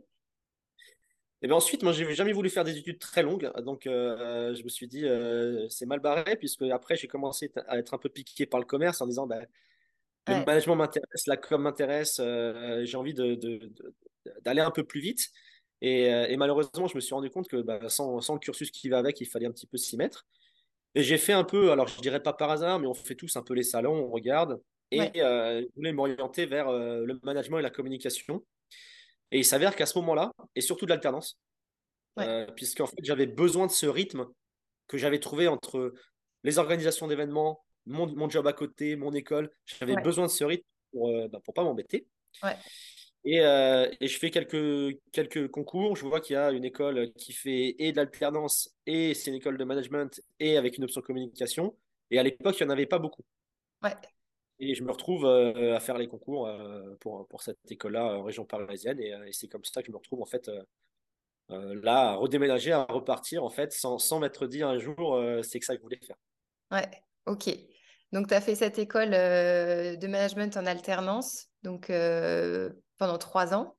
et 1.42 1.48
bien 1.48 1.56
ensuite, 1.56 1.82
moi, 1.82 1.92
j'ai 1.92 2.14
jamais 2.14 2.32
voulu 2.32 2.50
faire 2.50 2.62
des 2.62 2.76
études 2.76 3.00
très 3.00 3.24
longues, 3.24 3.50
donc 3.64 3.88
euh, 3.88 4.54
je 4.54 4.62
me 4.62 4.68
suis 4.68 4.86
dit, 4.86 5.04
euh, 5.04 5.68
c'est 5.70 5.86
mal 5.86 5.98
barré, 5.98 6.36
puisque 6.36 6.62
après, 6.62 6.94
j'ai 6.94 7.08
commencé 7.08 7.50
à 7.66 7.78
être 7.78 7.94
un 7.94 7.98
peu 7.98 8.08
piqué 8.08 8.46
par 8.46 8.60
le 8.60 8.66
commerce 8.66 9.00
en 9.00 9.08
disant, 9.08 9.26
ben, 9.26 9.44
le 10.28 10.44
management 10.44 10.76
m'intéresse, 10.76 11.26
la 11.26 11.36
com 11.36 11.62
m'intéresse, 11.62 12.20
euh, 12.20 12.84
j'ai 12.84 12.96
envie 12.96 13.12
d'aller 13.12 13.40
de, 13.40 14.60
un 14.60 14.70
peu 14.70 14.84
plus 14.84 15.00
vite. 15.00 15.30
Et, 15.80 16.36
malheureusement, 16.36 16.86
je 16.86 16.94
me 16.94 17.00
suis 17.00 17.12
rendu 17.12 17.28
compte 17.28 17.48
que 17.48 17.60
bah, 17.60 17.88
sans, 17.88 18.20
sans, 18.20 18.34
le 18.34 18.38
cursus 18.38 18.70
qui 18.70 18.88
va 18.88 18.98
avec, 18.98 19.20
il 19.20 19.26
fallait 19.26 19.46
un 19.46 19.52
petit 19.52 19.66
peu 19.66 19.78
s'y 19.78 19.96
mettre. 19.96 20.28
Et 20.94 21.02
j'ai 21.02 21.18
fait 21.18 21.32
un 21.32 21.42
peu, 21.42 21.72
alors 21.72 21.88
je 21.88 22.00
dirais 22.00 22.22
pas 22.22 22.34
par 22.34 22.50
hasard, 22.50 22.78
mais 22.78 22.86
on 22.86 22.94
fait 22.94 23.16
tous 23.16 23.34
un 23.34 23.42
peu 23.42 23.54
les 23.54 23.64
salons, 23.64 23.94
on 23.94 24.10
regarde. 24.10 24.62
Et 24.92 25.10
je 25.16 25.66
voulais 25.74 25.92
m'orienter 25.92 26.46
vers 26.46 26.70
le 26.70 27.18
management 27.24 27.58
et 27.58 27.62
la 27.62 27.70
communication. 27.70 28.44
Et 29.32 29.38
il 29.38 29.44
s'avère 29.44 29.74
qu'à 29.74 29.86
ce 29.86 29.98
moment-là, 29.98 30.30
et 30.54 30.60
surtout 30.60 30.84
de 30.84 30.90
l'alternance, 30.90 31.38
euh, 32.18 32.46
puisqu'en 32.54 32.86
fait 32.86 33.02
j'avais 33.02 33.26
besoin 33.26 33.66
de 33.66 33.72
ce 33.72 33.86
rythme 33.86 34.26
que 34.86 34.98
j'avais 34.98 35.18
trouvé 35.18 35.48
entre 35.48 35.94
les 36.44 36.58
organisations 36.58 37.08
d'événements, 37.08 37.64
mon, 37.86 38.06
mon, 38.14 38.28
job 38.28 38.46
à 38.46 38.52
côté, 38.52 38.94
mon 38.94 39.12
école, 39.12 39.50
j'avais 39.64 39.96
besoin 39.96 40.26
de 40.26 40.30
ce 40.30 40.44
rythme 40.44 40.66
pour 40.92 41.08
ne 41.08 41.22
euh, 41.22 41.28
bah, 41.28 41.40
pas 41.54 41.64
m'embêter. 41.64 42.06
Et, 43.24 43.40
euh, 43.40 43.88
et, 44.00 44.08
je 44.08 44.18
fais 44.18 44.30
quelques, 44.30 44.98
quelques 45.12 45.48
concours. 45.48 45.96
Je 45.96 46.04
vois 46.04 46.20
qu'il 46.20 46.34
y 46.34 46.36
a 46.36 46.50
une 46.50 46.64
école 46.64 47.12
qui 47.14 47.32
fait 47.32 47.76
et 47.78 47.92
de 47.92 47.96
l'alternance, 47.96 48.74
et 48.84 49.14
c'est 49.14 49.30
une 49.30 49.36
école 49.36 49.56
de 49.56 49.64
management, 49.64 50.20
et 50.40 50.56
avec 50.56 50.76
une 50.76 50.84
option 50.84 51.00
communication. 51.00 51.76
Et 52.10 52.18
à 52.18 52.22
l'époque, 52.22 52.56
il 52.60 52.64
n'y 52.64 52.70
en 52.70 52.72
avait 52.72 52.86
pas 52.86 52.98
beaucoup. 52.98 53.22
Ouais. 53.82 53.94
Et 54.64 54.76
je 54.76 54.84
me 54.84 54.92
retrouve 54.92 55.24
euh, 55.24 55.74
à 55.74 55.80
faire 55.80 55.98
les 55.98 56.06
concours 56.06 56.46
euh, 56.46 56.94
pour, 57.00 57.26
pour 57.26 57.42
cette 57.42 57.58
école-là 57.68 58.04
en 58.04 58.22
région 58.22 58.44
parisienne. 58.44 59.00
Euh, 59.00 59.24
et, 59.26 59.32
c'est 59.32 59.48
comme 59.48 59.64
ça 59.64 59.82
que 59.82 59.88
je 59.88 59.92
me 59.92 59.96
retrouve 59.96 60.22
en 60.22 60.26
fait 60.26 60.48
là 61.48 62.12
à 62.12 62.14
redéménager, 62.14 62.72
à 62.72 62.84
repartir 62.84 63.42
en 63.42 63.50
fait 63.50 63.72
sans, 63.72 63.98
sans 63.98 64.20
m'être 64.20 64.46
dit 64.46 64.62
un 64.62 64.78
jour 64.78 65.20
c'est 65.42 65.58
que 65.58 65.66
ça 65.66 65.74
que 65.74 65.80
je 65.80 65.82
voulais 65.82 65.98
faire. 65.98 66.16
Ouais, 66.70 66.88
ok. 67.26 67.50
Donc, 68.12 68.28
tu 68.28 68.34
as 68.34 68.40
fait 68.40 68.54
cette 68.54 68.78
école 68.78 69.10
de 69.10 70.06
management 70.06 70.56
en 70.56 70.64
alternance 70.64 71.48
donc, 71.62 71.88
pendant 72.96 73.18
trois 73.18 73.52
ans. 73.52 73.76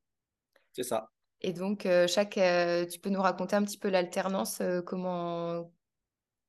C'est 0.73 0.83
ça. 0.83 1.09
Et 1.41 1.53
donc, 1.53 1.87
chaque, 2.07 2.39
tu 2.91 2.99
peux 2.99 3.09
nous 3.09 3.21
raconter 3.21 3.55
un 3.55 3.63
petit 3.63 3.79
peu 3.79 3.89
l'alternance, 3.89 4.61
comment, 4.85 5.71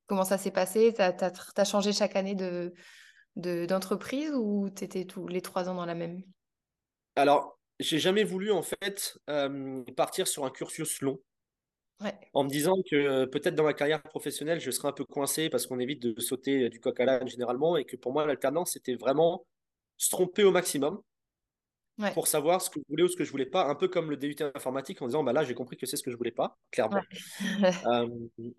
comment 0.06 0.24
ça 0.24 0.36
s'est 0.36 0.50
passé? 0.50 0.92
Tu 0.92 1.00
as, 1.00 1.64
changé 1.64 1.92
chaque 1.92 2.16
année 2.16 2.34
de, 2.34 2.74
d'entreprise 3.36 4.32
ou 4.34 4.70
tu 4.74 4.84
étais 4.84 5.04
tous 5.04 5.26
les 5.26 5.40
trois 5.40 5.68
ans 5.68 5.74
dans 5.74 5.86
la 5.86 5.94
même? 5.94 6.22
Alors, 7.16 7.58
j'ai 7.80 7.98
jamais 7.98 8.24
voulu 8.24 8.50
en 8.50 8.62
fait 8.62 9.18
partir 9.96 10.26
sur 10.28 10.44
un 10.44 10.50
cursus 10.50 11.00
long. 11.00 11.18
En 12.34 12.44
me 12.44 12.50
disant 12.50 12.74
que 12.90 13.24
peut-être 13.26 13.54
dans 13.54 13.64
ma 13.64 13.72
carrière 13.72 14.02
professionnelle, 14.02 14.60
je 14.60 14.70
serais 14.70 14.88
un 14.88 14.92
peu 14.92 15.04
coincé 15.04 15.48
parce 15.48 15.66
qu'on 15.66 15.78
évite 15.78 16.02
de 16.02 16.20
sauter 16.20 16.68
du 16.68 16.80
coq 16.80 16.98
à 17.00 17.04
l'âne 17.04 17.28
généralement 17.28 17.76
et 17.76 17.84
que 17.84 17.96
pour 17.96 18.12
moi, 18.12 18.26
l'alternance, 18.26 18.72
c'était 18.72 18.96
vraiment 18.96 19.46
se 19.96 20.10
tromper 20.10 20.44
au 20.44 20.50
maximum 20.50 21.00
pour 22.12 22.26
savoir 22.26 22.60
ce 22.60 22.70
que 22.70 22.80
je 22.80 22.84
voulais 22.88 23.02
ou 23.04 23.08
ce 23.08 23.16
que 23.16 23.24
je 23.24 23.30
voulais 23.30 23.46
pas, 23.46 23.66
un 23.66 23.74
peu 23.74 23.88
comme 23.88 24.10
le 24.10 24.16
DUT 24.16 24.36
informatique 24.54 25.00
en 25.00 25.06
disant 25.06 25.22
bah 25.22 25.32
là 25.32 25.44
j'ai 25.44 25.54
compris 25.54 25.76
que 25.76 25.86
c'est 25.86 25.96
ce 25.96 26.02
que 26.02 26.10
je 26.10 26.16
voulais 26.16 26.32
pas, 26.32 26.58
clairement. 26.70 27.02
Euh, 27.86 28.08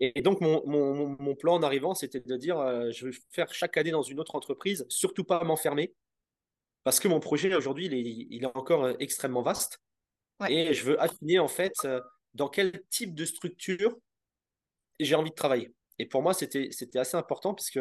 et, 0.00 0.22
donc 0.22 0.40
mon, 0.40 0.62
mon, 0.66 1.16
mon, 1.18 1.34
plan 1.34 1.54
en 1.54 1.62
arrivant 1.62 1.94
c'était 1.94 2.20
de 2.20 2.36
dire 2.36 2.58
euh, 2.58 2.90
je 2.92 3.06
vais 3.06 3.16
faire 3.30 3.52
chaque 3.52 3.76
année 3.76 3.90
dans 3.90 4.02
une 4.02 4.20
autre 4.20 4.34
entreprise, 4.34 4.86
surtout 4.88 5.24
pas 5.24 5.42
m'enfermer, 5.44 5.94
parce 6.84 7.00
que 7.00 7.08
mon 7.08 7.20
projet 7.20 7.54
aujourd'hui 7.54 7.86
il 7.86 7.94
est, 7.94 8.26
il 8.30 8.44
est 8.44 8.56
encore 8.56 8.84
euh, 8.84 8.94
extrêmement 9.00 9.42
vaste 9.42 9.80
et 10.48 10.74
je 10.74 10.84
veux 10.84 11.00
affiner 11.00 11.38
en 11.38 11.48
fait 11.48 11.74
dans 12.34 12.48
quel 12.48 12.82
type 12.90 13.14
de 13.14 13.24
structure 13.24 13.96
j'ai 15.00 15.14
envie 15.14 15.30
de 15.30 15.34
travailler. 15.34 15.74
Et 15.98 16.06
pour 16.06 16.22
moi 16.22 16.34
c'était 16.34 16.70
assez 16.98 17.16
important 17.16 17.54
puisque 17.54 17.80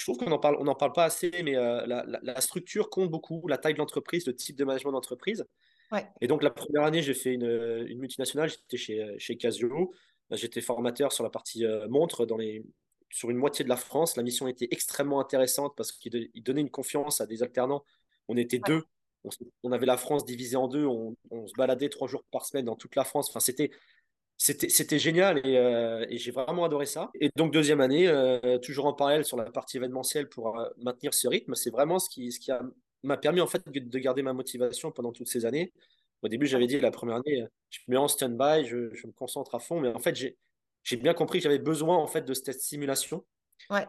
je 0.00 0.06
trouve 0.06 0.16
qu'on 0.16 0.30
n'en 0.30 0.38
parle, 0.38 0.56
on 0.58 0.66
en 0.66 0.74
parle 0.74 0.94
pas 0.94 1.04
assez, 1.04 1.30
mais 1.44 1.56
euh, 1.56 1.84
la, 1.86 2.40
structure 2.40 2.88
compte 2.88 3.10
beaucoup, 3.10 3.46
la 3.48 3.58
taille 3.58 3.74
de 3.74 3.78
l'entreprise, 3.78 4.26
le 4.26 4.34
type 4.34 4.56
de 4.56 4.64
management 4.64 4.92
d'entreprise. 4.92 5.44
Et 6.22 6.26
donc, 6.26 6.42
la 6.42 6.50
première 6.50 6.84
année, 6.84 7.02
j'ai 7.02 7.12
fait 7.12 7.34
une, 7.34 7.98
multinationale, 7.98 8.48
j'étais 8.48 8.78
chez, 8.78 9.14
chez 9.18 9.36
Casio. 9.36 9.92
J'étais 10.30 10.62
formateur 10.62 11.12
sur 11.12 11.22
la 11.22 11.28
partie 11.28 11.66
euh, 11.66 11.86
montre 11.88 12.24
dans 12.24 12.38
les, 12.38 12.64
sur 13.10 13.28
une 13.28 13.36
moitié 13.36 13.62
de 13.62 13.68
la 13.68 13.76
France. 13.76 14.16
La 14.16 14.22
mission 14.22 14.48
était 14.48 14.68
extrêmement 14.70 15.20
intéressante 15.20 15.74
parce 15.76 15.92
qu'il 15.92 16.30
donnait 16.36 16.62
une 16.62 16.70
confiance 16.70 17.20
à 17.20 17.26
des 17.26 17.42
alternants. 17.42 17.84
On 18.28 18.38
était 18.38 18.60
deux. 18.60 18.84
On, 19.62 19.72
avait 19.72 19.84
la 19.84 19.98
France 19.98 20.24
divisée 20.24 20.56
en 20.56 20.66
deux. 20.66 20.86
On, 20.86 21.14
on, 21.30 21.46
se 21.46 21.52
baladait 21.58 21.90
trois 21.90 22.08
jours 22.08 22.24
par 22.30 22.46
semaine 22.46 22.64
dans 22.64 22.76
toute 22.76 22.96
la 22.96 23.04
France. 23.04 23.28
Enfin, 23.28 23.40
c'était 23.40 23.70
c'était 24.40 24.98
génial 24.98 25.42
euh, 25.44 26.06
et, 26.08 26.16
j'ai 26.16 26.30
vraiment 26.30 26.64
adoré 26.64 26.86
ça. 26.86 27.10
Et 27.20 27.30
donc, 27.36 27.52
deuxième 27.52 27.82
année, 27.82 28.08
euh, 28.08 28.56
toujours 28.56 28.86
en 28.86 28.94
parallèle 28.94 29.26
sur 29.26 29.36
la 29.36 29.44
partie 29.44 29.76
événementielle 29.76 30.30
pour 30.30 30.58
euh, 30.58 30.66
maintenir 30.78 31.12
ce 31.12 31.28
rythme, 31.28 31.54
c'est 31.54 31.68
vraiment 31.68 31.98
ce 31.98 32.08
qui, 32.08 32.32
ce 32.32 32.40
qui 32.40 32.50
m'a 33.02 33.18
permis 33.18 33.42
en 33.42 33.46
fait 33.46 33.62
de 33.68 33.98
garder 33.98 34.22
ma 34.22 34.32
motivation 34.32 34.92
pendant 34.92 35.12
toutes 35.12 35.28
ces 35.28 35.44
années. 35.44 35.74
Au 36.22 36.28
début, 36.28 36.46
j'avais 36.46 36.66
dit 36.66 36.80
la 36.80 36.90
première 36.90 37.16
année, 37.16 37.44
je 37.68 37.80
me 37.88 37.92
mets 37.92 37.96
en 37.98 38.08
stand-by, 38.08 38.64
je, 38.64 38.76
me 39.06 39.12
concentre 39.12 39.54
à 39.54 39.58
fond, 39.58 39.78
mais 39.78 39.88
en 39.88 39.98
fait, 39.98 40.16
j'ai 40.16 40.96
bien 40.96 41.12
compris 41.12 41.40
que 41.40 41.42
j'avais 41.42 41.58
besoin 41.58 41.98
en 41.98 42.06
fait 42.06 42.22
de 42.22 42.32
cette 42.32 42.62
simulation 42.62 43.26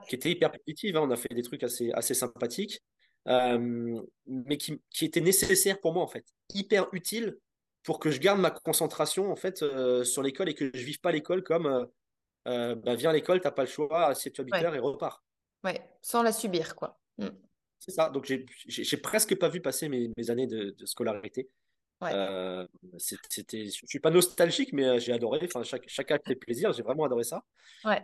qui 0.09 0.15
était 0.15 0.31
hyper 0.31 0.51
positive. 0.51 0.97
Hein. 0.97 1.01
On 1.03 1.11
a 1.11 1.15
fait 1.17 1.33
des 1.33 1.43
trucs 1.43 1.63
assez, 1.63 1.91
assez 1.93 2.13
sympathiques, 2.13 2.81
mais 3.25 4.57
qui, 4.57 4.81
qui 4.89 5.05
était 5.05 5.21
nécessaire 5.21 5.79
pour 5.79 5.93
moi 5.93 6.03
en 6.03 6.07
fait, 6.07 6.25
hyper 6.53 6.89
utile 6.91 7.37
pour 7.83 7.99
que 7.99 8.11
je 8.11 8.19
garde 8.19 8.39
ma 8.39 8.51
concentration 8.51 9.31
en 9.31 9.35
fait 9.35 9.63
euh, 9.63 10.03
sur 10.03 10.21
l'école 10.21 10.49
et 10.49 10.53
que 10.53 10.71
je 10.73 10.83
vive 10.83 10.99
pas 10.99 11.11
l'école 11.11 11.43
comme 11.43 11.65
euh, 11.65 11.85
euh, 12.47 12.75
bah, 12.75 12.95
viens 12.95 13.11
à 13.11 13.13
l'école, 13.13 13.41
t'as 13.41 13.51
pas 13.51 13.63
le 13.63 13.67
choix, 13.67 14.07
assieds-toi 14.07 14.45
8 14.45 14.53
heures 14.65 14.75
et 14.75 14.79
repars. 14.79 15.23
Ouais, 15.63 15.81
sans 16.01 16.23
la 16.23 16.31
subir 16.31 16.75
quoi. 16.75 16.99
Mm. 17.17 17.29
C'est 17.79 17.91
ça. 17.91 18.09
Donc 18.09 18.25
j'ai 18.25 18.97
presque 18.97 19.35
pas 19.37 19.49
vu 19.49 19.59
passer 19.59 19.89
mes, 19.89 20.11
mes 20.15 20.29
années 20.29 20.47
de, 20.47 20.75
scolarité. 20.85 21.49
Ouais. 21.99 22.11
c'était, 22.97 23.65
je 23.65 23.85
suis 23.85 23.99
pas 23.99 24.09
nostalgique, 24.09 24.73
mais 24.73 24.99
j'ai 24.99 25.13
adoré. 25.13 25.39
Enfin, 25.43 25.63
chaque, 25.63 25.87
chaque 25.87 26.11
acte 26.11 26.27
fait 26.27 26.35
plaisir. 26.35 26.73
J'ai 26.73 26.83
vraiment 26.83 27.05
adoré 27.05 27.23
ça. 27.23 27.43
Ouais. 27.83 28.03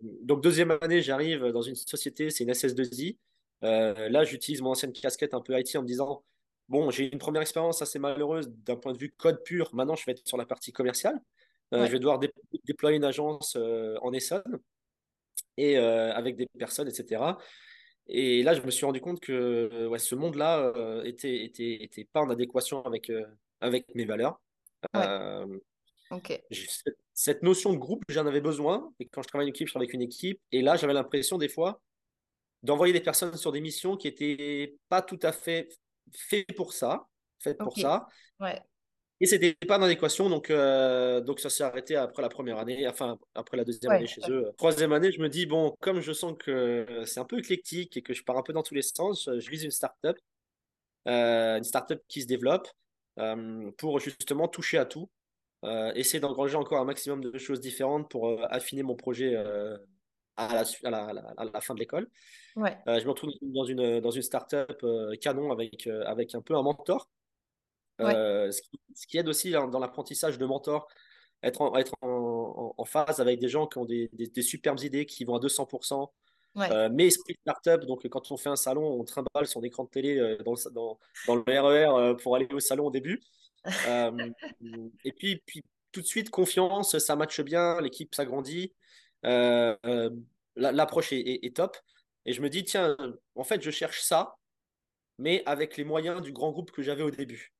donc 0.00 0.40
deuxième 0.40 0.70
année, 0.80 1.02
j'arrive 1.02 1.46
dans 1.48 1.62
une 1.62 1.74
société, 1.74 2.30
c'est 2.30 2.44
une 2.44 2.52
SS2I. 2.52 3.16
là, 3.62 4.22
j'utilise 4.22 4.62
mon 4.62 4.70
ancienne 4.70 4.92
casquette 4.92 5.34
un 5.34 5.40
peu 5.40 5.58
IT 5.58 5.74
en 5.74 5.82
me 5.82 5.86
disant 5.86 6.24
Bon, 6.68 6.90
j'ai 6.90 7.12
une 7.12 7.18
première 7.18 7.42
expérience 7.42 7.82
assez 7.82 7.98
malheureuse 7.98 8.48
d'un 8.48 8.76
point 8.76 8.92
de 8.92 8.98
vue 8.98 9.10
code 9.10 9.42
pur. 9.42 9.70
Maintenant, 9.74 9.96
je 9.96 10.04
vais 10.06 10.12
être 10.12 10.26
sur 10.26 10.36
la 10.36 10.46
partie 10.46 10.72
commerciale. 10.72 11.20
Euh, 11.72 11.86
je 11.86 11.92
vais 11.92 11.98
devoir 11.98 12.20
déployer 12.64 12.96
une 12.96 13.04
agence 13.04 13.56
euh, 13.56 13.96
en 14.02 14.12
Essonne 14.12 14.60
et 15.56 15.78
euh, 15.78 16.12
avec 16.12 16.36
des 16.36 16.46
personnes, 16.58 16.88
etc. 16.88 17.22
Et 18.06 18.42
là, 18.42 18.52
je 18.54 18.60
me 18.62 18.70
suis 18.70 18.84
rendu 18.84 19.00
compte 19.00 19.20
que 19.20 19.86
ouais, 19.86 19.98
ce 19.98 20.14
monde-là 20.14 20.72
était, 21.04 21.44
était, 21.44 21.82
était, 21.82 22.04
pas 22.04 22.20
en 22.20 22.30
adéquation 22.30 22.84
avec, 22.84 23.10
avec 23.60 23.86
mes 23.94 24.04
valeurs. 24.04 24.40
Cette, 27.14 27.42
notion 27.42 27.72
de 27.72 27.78
groupe, 27.78 28.02
j'en 28.08 28.26
avais 28.26 28.40
besoin. 28.40 28.92
Et 28.98 29.06
quand 29.06 29.22
je 29.22 29.28
travaille 29.28 29.46
en 29.46 29.50
équipe, 29.50 29.68
je 29.68 29.72
travaille 29.72 29.86
avec 29.86 29.94
une 29.94 30.02
équipe. 30.02 30.40
Et 30.50 30.62
là, 30.62 30.76
j'avais 30.76 30.92
l'impression 30.92 31.38
des 31.38 31.48
fois 31.48 31.80
d'envoyer 32.62 32.92
des 32.92 33.00
personnes 33.00 33.36
sur 33.36 33.52
des 33.52 33.60
missions 33.60 33.96
qui 33.96 34.08
n'étaient 34.08 34.76
pas 34.88 35.00
tout 35.00 35.18
à 35.22 35.32
fait 35.32 35.68
fait 36.14 36.46
pour 36.56 36.72
ça, 36.72 37.06
fait 37.38 37.54
pour 37.54 37.76
ça. 37.76 38.06
Ouais. 38.40 38.60
Et 39.20 39.26
c'était 39.26 39.54
pas 39.68 39.78
dans 39.78 39.86
l'équation, 39.86 40.28
donc, 40.28 40.50
euh, 40.50 41.20
donc 41.20 41.38
ça 41.38 41.48
s'est 41.48 41.62
arrêté 41.62 41.94
après 41.94 42.22
la 42.22 42.28
première 42.28 42.58
année, 42.58 42.88
enfin 42.88 43.16
après 43.36 43.56
la 43.56 43.64
deuxième 43.64 43.92
année 43.92 44.08
chez 44.08 44.20
eux. 44.28 44.50
Troisième 44.58 44.92
année, 44.92 45.12
je 45.12 45.20
me 45.20 45.28
dis, 45.28 45.46
bon, 45.46 45.76
comme 45.80 46.00
je 46.00 46.12
sens 46.12 46.34
que 46.36 47.04
c'est 47.06 47.20
un 47.20 47.24
peu 47.24 47.38
éclectique 47.38 47.96
et 47.96 48.02
que 48.02 48.14
je 48.14 48.24
pars 48.24 48.36
un 48.36 48.42
peu 48.42 48.52
dans 48.52 48.64
tous 48.64 48.74
les 48.74 48.82
sens, 48.82 49.30
je 49.32 49.48
vise 49.48 49.62
une 49.62 49.70
startup, 49.70 50.16
euh, 51.08 51.58
une 51.58 51.64
startup 51.64 52.00
qui 52.08 52.22
se 52.22 52.26
développe 52.26 52.68
euh, 53.18 53.70
pour 53.78 53.98
justement 54.00 54.48
toucher 54.48 54.78
à 54.78 54.84
tout, 54.84 55.08
euh, 55.64 55.92
essayer 55.94 56.20
d'engranger 56.20 56.56
encore 56.56 56.80
un 56.80 56.84
maximum 56.84 57.20
de 57.20 57.38
choses 57.38 57.60
différentes 57.60 58.10
pour 58.10 58.44
affiner 58.52 58.82
mon 58.82 58.96
projet 58.96 59.36
à 60.36 60.54
la, 60.54 60.62
à 60.84 60.90
la, 61.12 61.34
à 61.36 61.44
la 61.44 61.60
fin 61.60 61.74
de 61.74 61.80
l'école. 61.80 62.08
Ouais. 62.56 62.76
Euh, 62.88 62.98
je 62.98 63.04
me 63.04 63.10
retrouve 63.10 63.32
dans 63.42 63.64
une, 63.64 64.00
dans 64.00 64.10
une 64.10 64.22
startup 64.22 64.78
euh, 64.82 65.14
canon 65.16 65.52
avec, 65.52 65.86
euh, 65.86 66.04
avec 66.06 66.34
un 66.34 66.40
peu 66.40 66.54
un 66.54 66.62
mentor. 66.62 67.08
Ce 68.00 68.60
qui, 68.62 68.80
ce, 68.94 69.06
qui, 69.06 69.18
aide 69.18 69.28
aussi 69.28 69.52
dans 69.52 69.78
l'apprentissage 69.78 70.36
de 70.36 70.44
mentor, 70.44 70.88
être, 71.42 71.60
en, 71.60 71.76
être 71.76 71.92
en, 72.00 72.74
en, 72.76 72.84
phase 72.84 73.20
avec 73.20 73.38
des 73.38 73.48
gens 73.48 73.66
qui 73.66 73.78
ont 73.78 73.84
des, 73.84 74.10
des, 74.12 74.42
superbes 74.42 74.80
idées, 74.80 75.06
qui 75.06 75.24
vont 75.24 75.36
à 75.36 75.38
200%. 75.38 76.08
Ouais. 76.54 76.90
mais 76.90 77.06
esprit 77.06 77.34
startup, 77.40 77.86
donc 77.86 78.06
quand 78.08 78.30
on 78.30 78.36
fait 78.36 78.50
un 78.50 78.56
salon, 78.56 78.84
on 78.84 79.04
trimballe 79.04 79.46
son 79.46 79.62
écran 79.62 79.84
de 79.84 79.88
télé 79.88 80.36
dans, 80.44 80.52
le, 80.52 80.70
dans, 80.72 80.98
dans 81.26 81.36
le 81.36 81.42
RER 81.46 82.16
pour 82.16 82.36
aller 82.36 82.48
au 82.52 82.60
salon 82.60 82.86
au 82.86 82.90
début. 82.90 83.22
et 85.04 85.12
puis, 85.12 85.40
puis 85.46 85.64
tout 85.92 86.00
de 86.00 86.06
suite, 86.06 86.30
confiance, 86.30 86.98
ça 86.98 87.14
matche 87.14 87.40
bien, 87.40 87.80
l'équipe 87.80 88.14
s'agrandit. 88.14 88.72
Euh, 89.24 89.76
euh, 89.86 90.10
l'approche 90.56 91.12
est, 91.12 91.56
top. 91.56 91.76
Et 92.24 92.32
je 92.32 92.40
me 92.40 92.48
dis, 92.48 92.64
tiens, 92.64 92.96
en 93.34 93.44
fait, 93.44 93.62
je 93.62 93.70
cherche 93.70 94.02
ça, 94.02 94.36
mais 95.18 95.42
avec 95.46 95.76
les 95.76 95.84
moyens 95.84 96.22
du 96.22 96.32
grand 96.32 96.50
groupe 96.50 96.70
que 96.70 96.82
j'avais 96.82 97.02
au 97.02 97.10
début. 97.10 97.52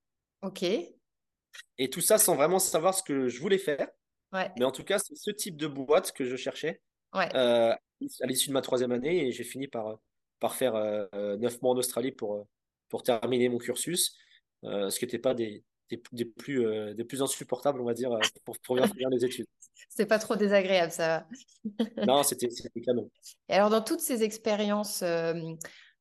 Ok. 0.42 0.62
Et 0.62 1.90
tout 1.90 2.00
ça 2.00 2.18
sans 2.18 2.34
vraiment 2.34 2.58
savoir 2.58 2.94
ce 2.94 3.02
que 3.02 3.28
je 3.28 3.40
voulais 3.40 3.58
faire. 3.58 3.88
Mais 4.32 4.64
en 4.64 4.72
tout 4.72 4.84
cas, 4.84 4.98
c'est 4.98 5.14
ce 5.14 5.30
type 5.30 5.56
de 5.56 5.66
boîte 5.66 6.12
que 6.12 6.24
je 6.24 6.36
cherchais 6.36 6.80
euh, 7.14 7.74
à 7.74 8.26
l'issue 8.26 8.48
de 8.48 8.54
ma 8.54 8.62
troisième 8.62 8.92
année. 8.92 9.26
Et 9.26 9.32
j'ai 9.32 9.44
fini 9.44 9.68
par, 9.68 9.98
par 10.40 10.54
faire 10.54 10.74
neuf 11.12 11.60
mois 11.60 11.72
en 11.72 11.76
Australie 11.76 12.12
pour, 12.12 12.46
pour 12.88 13.02
terminer 13.02 13.48
mon 13.50 13.58
cursus, 13.58 14.16
ce 14.62 14.98
qui 14.98 15.04
n'était 15.04 15.18
pas 15.18 15.34
des, 15.34 15.64
des, 16.12 16.24
plus, 16.24 16.64
euh, 16.64 16.94
des 16.94 17.04
plus 17.04 17.22
insupportables, 17.22 17.80
on 17.80 17.84
va 17.84 17.94
dire, 17.94 18.12
euh, 18.12 18.20
pour, 18.44 18.58
pour 18.58 18.76
bien 18.76 18.86
finir 18.86 19.08
les 19.10 19.24
études. 19.24 19.46
C'est 19.88 20.06
pas 20.06 20.18
trop 20.18 20.36
désagréable, 20.36 20.92
ça 20.92 21.26
Non, 22.06 22.22
c'était 22.22 22.48
canon. 22.84 23.10
Et 23.48 23.54
alors, 23.54 23.70
dans 23.70 23.82
toutes 23.82 24.00
ces 24.00 24.22
expériences 24.22 25.02
euh, 25.02 25.34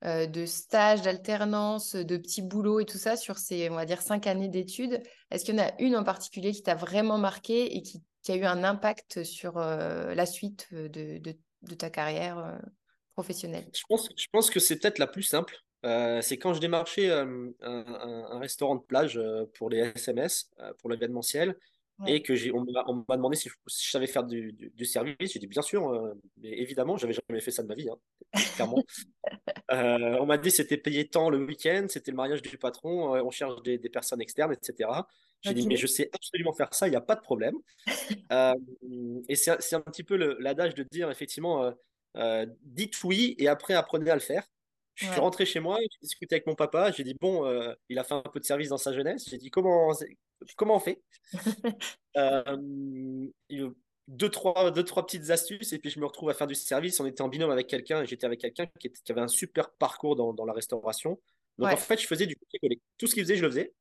de 0.01 0.45
stage, 0.45 1.01
d'alternance, 1.01 1.95
de 1.95 2.17
petits 2.17 2.41
boulots 2.41 2.79
et 2.79 2.86
tout 2.86 2.98
ça, 2.98 3.17
sur 3.17 3.38
ces, 3.38 3.69
on 3.69 3.75
va 3.75 3.86
dire, 3.86 4.01
cinq 4.01 4.27
années 4.27 4.50
d'études, 4.50 5.01
est-ce 5.29 5.45
qu'il 5.45 5.55
y 5.55 5.60
en 5.60 5.63
a 5.63 5.71
une 5.79 5.95
en 5.95 6.03
particulier 6.03 6.51
qui 6.51 6.63
t'a 6.63 6.75
vraiment 6.75 7.17
marqué 7.17 7.75
et 7.75 7.81
qui, 7.81 8.03
qui, 8.24 8.31
a 8.31 8.36
eu 8.36 8.45
un 8.45 8.63
impact 8.63 9.24
sur 9.24 9.60
la 9.60 10.25
suite 10.25 10.74
de, 10.74 11.17
de, 11.17 11.36
de 11.63 11.75
ta 11.75 11.89
carrière 11.89 12.60
professionnelle? 13.13 13.69
Je 13.74 13.83
pense, 13.88 14.10
je 14.15 14.27
pense 14.31 14.50
que 14.50 14.60
c'est 14.60 14.77
peut-être 14.77 15.00
la 15.00 15.07
plus 15.07 15.24
simple. 15.24 15.55
Euh, 15.83 16.21
c'est 16.21 16.38
quand 16.38 16.53
je 16.53 16.59
démarchais 16.59 17.09
euh, 17.09 17.51
un, 17.61 18.39
restaurant 18.39 18.75
de 18.75 18.81
plage 18.81 19.17
euh, 19.17 19.45
pour 19.55 19.69
les 19.69 19.79
SMS, 19.79 20.51
pour 20.79 20.89
l'événementiel, 20.89 21.55
et 22.07 22.23
que 22.23 22.33
j'ai, 22.33 22.51
on 22.51 22.65
m'a 23.07 23.15
demandé 23.15 23.35
si 23.35 23.47
je, 23.47 23.53
savais 23.67 24.07
faire 24.07 24.23
du, 24.23 24.53
du, 24.53 24.85
service. 24.85 25.15
J'ai 25.19 25.38
dit 25.38 25.45
bien 25.45 25.61
sûr, 25.61 26.15
mais 26.41 26.50
évidemment, 26.50 26.97
j'avais 26.97 27.13
jamais 27.13 27.41
fait 27.41 27.51
ça 27.51 27.61
de 27.61 27.67
ma 27.67 27.75
vie, 27.75 27.89
hein, 27.89 28.39
clairement. 28.55 28.83
on 29.69 30.25
m'a 30.25 30.39
dit 30.39 30.50
c'était 30.50 30.77
payé 30.77 31.07
tant 31.07 31.29
le 31.29 31.45
week-end, 31.45 31.85
c'était 31.89 32.09
le 32.09 32.17
mariage 32.17 32.41
du 32.41 32.57
patron, 32.57 33.13
on 33.23 33.29
cherche 33.29 33.61
des, 33.61 33.77
personnes 33.77 34.19
externes, 34.19 34.51
etc. 34.51 34.89
J'ai 35.41 35.53
dit 35.53 35.67
mais 35.67 35.75
je 35.75 35.85
sais 35.85 36.09
absolument 36.11 36.53
faire 36.53 36.73
ça, 36.73 36.88
il 36.88 36.91
n'y 36.91 36.95
a 36.95 37.01
pas 37.01 37.13
de 37.13 37.21
problème. 37.21 37.57
et 39.29 39.35
c'est 39.35 39.75
un 39.75 39.81
petit 39.81 40.03
peu 40.03 40.15
l'adage 40.15 40.73
de 40.73 40.81
dire 40.81 41.11
effectivement 41.11 41.71
dites 42.63 43.03
oui 43.03 43.35
et 43.38 43.47
après 43.47 43.75
apprenez 43.75 44.09
à 44.09 44.15
le 44.15 44.21
faire. 44.21 44.47
Je 44.95 45.05
suis 45.05 45.19
rentré 45.19 45.45
chez 45.45 45.60
moi, 45.60 45.77
j'ai 45.79 46.00
discuté 46.01 46.36
avec 46.36 46.48
mon 46.48 46.55
papa, 46.55 46.91
j'ai 46.91 47.03
dit 47.03 47.15
bon, 47.19 47.45
il 47.89 47.98
a 47.98 48.03
fait 48.03 48.13
un 48.13 48.21
peu 48.21 48.39
de 48.39 48.45
service 48.45 48.69
dans 48.69 48.77
sa 48.77 48.93
jeunesse, 48.93 49.25
j'ai 49.29 49.38
dit 49.38 49.50
comment, 49.50 49.91
comment 50.55 50.75
on 50.75 50.79
fait? 50.79 51.01
Deux 54.07 54.29
trois, 54.29 54.71
deux, 54.71 54.83
trois 54.83 55.05
petites 55.05 55.29
astuces, 55.29 55.71
et 55.71 55.79
puis 55.79 55.89
je 55.89 55.98
me 55.98 56.05
retrouve 56.05 56.29
à 56.29 56.33
faire 56.33 56.48
du 56.48 56.55
service. 56.55 57.00
On 57.00 57.05
était 57.05 57.21
en 57.21 57.29
binôme 57.29 57.51
avec 57.51 57.67
quelqu'un, 57.67 58.03
et 58.03 58.05
j'étais 58.05 58.25
avec 58.25 58.41
quelqu'un 58.41 58.65
qui, 58.77 58.91
avait 59.10 59.21
un 59.21 59.29
super 59.29 59.71
parcours 59.71 60.17
dans, 60.17 60.33
dans 60.33 60.43
la 60.43 60.51
restauration. 60.51 61.17
Donc 61.57 61.71
en 61.71 61.77
fait, 61.77 62.00
je 62.00 62.07
faisais 62.07 62.25
du 62.25 62.36
Tout 62.98 63.07
ce 63.07 63.13
qu'il 63.13 63.24
faisait, 63.24 63.38
je 63.38 63.43
le 63.43 63.50
faisais. 63.50 63.74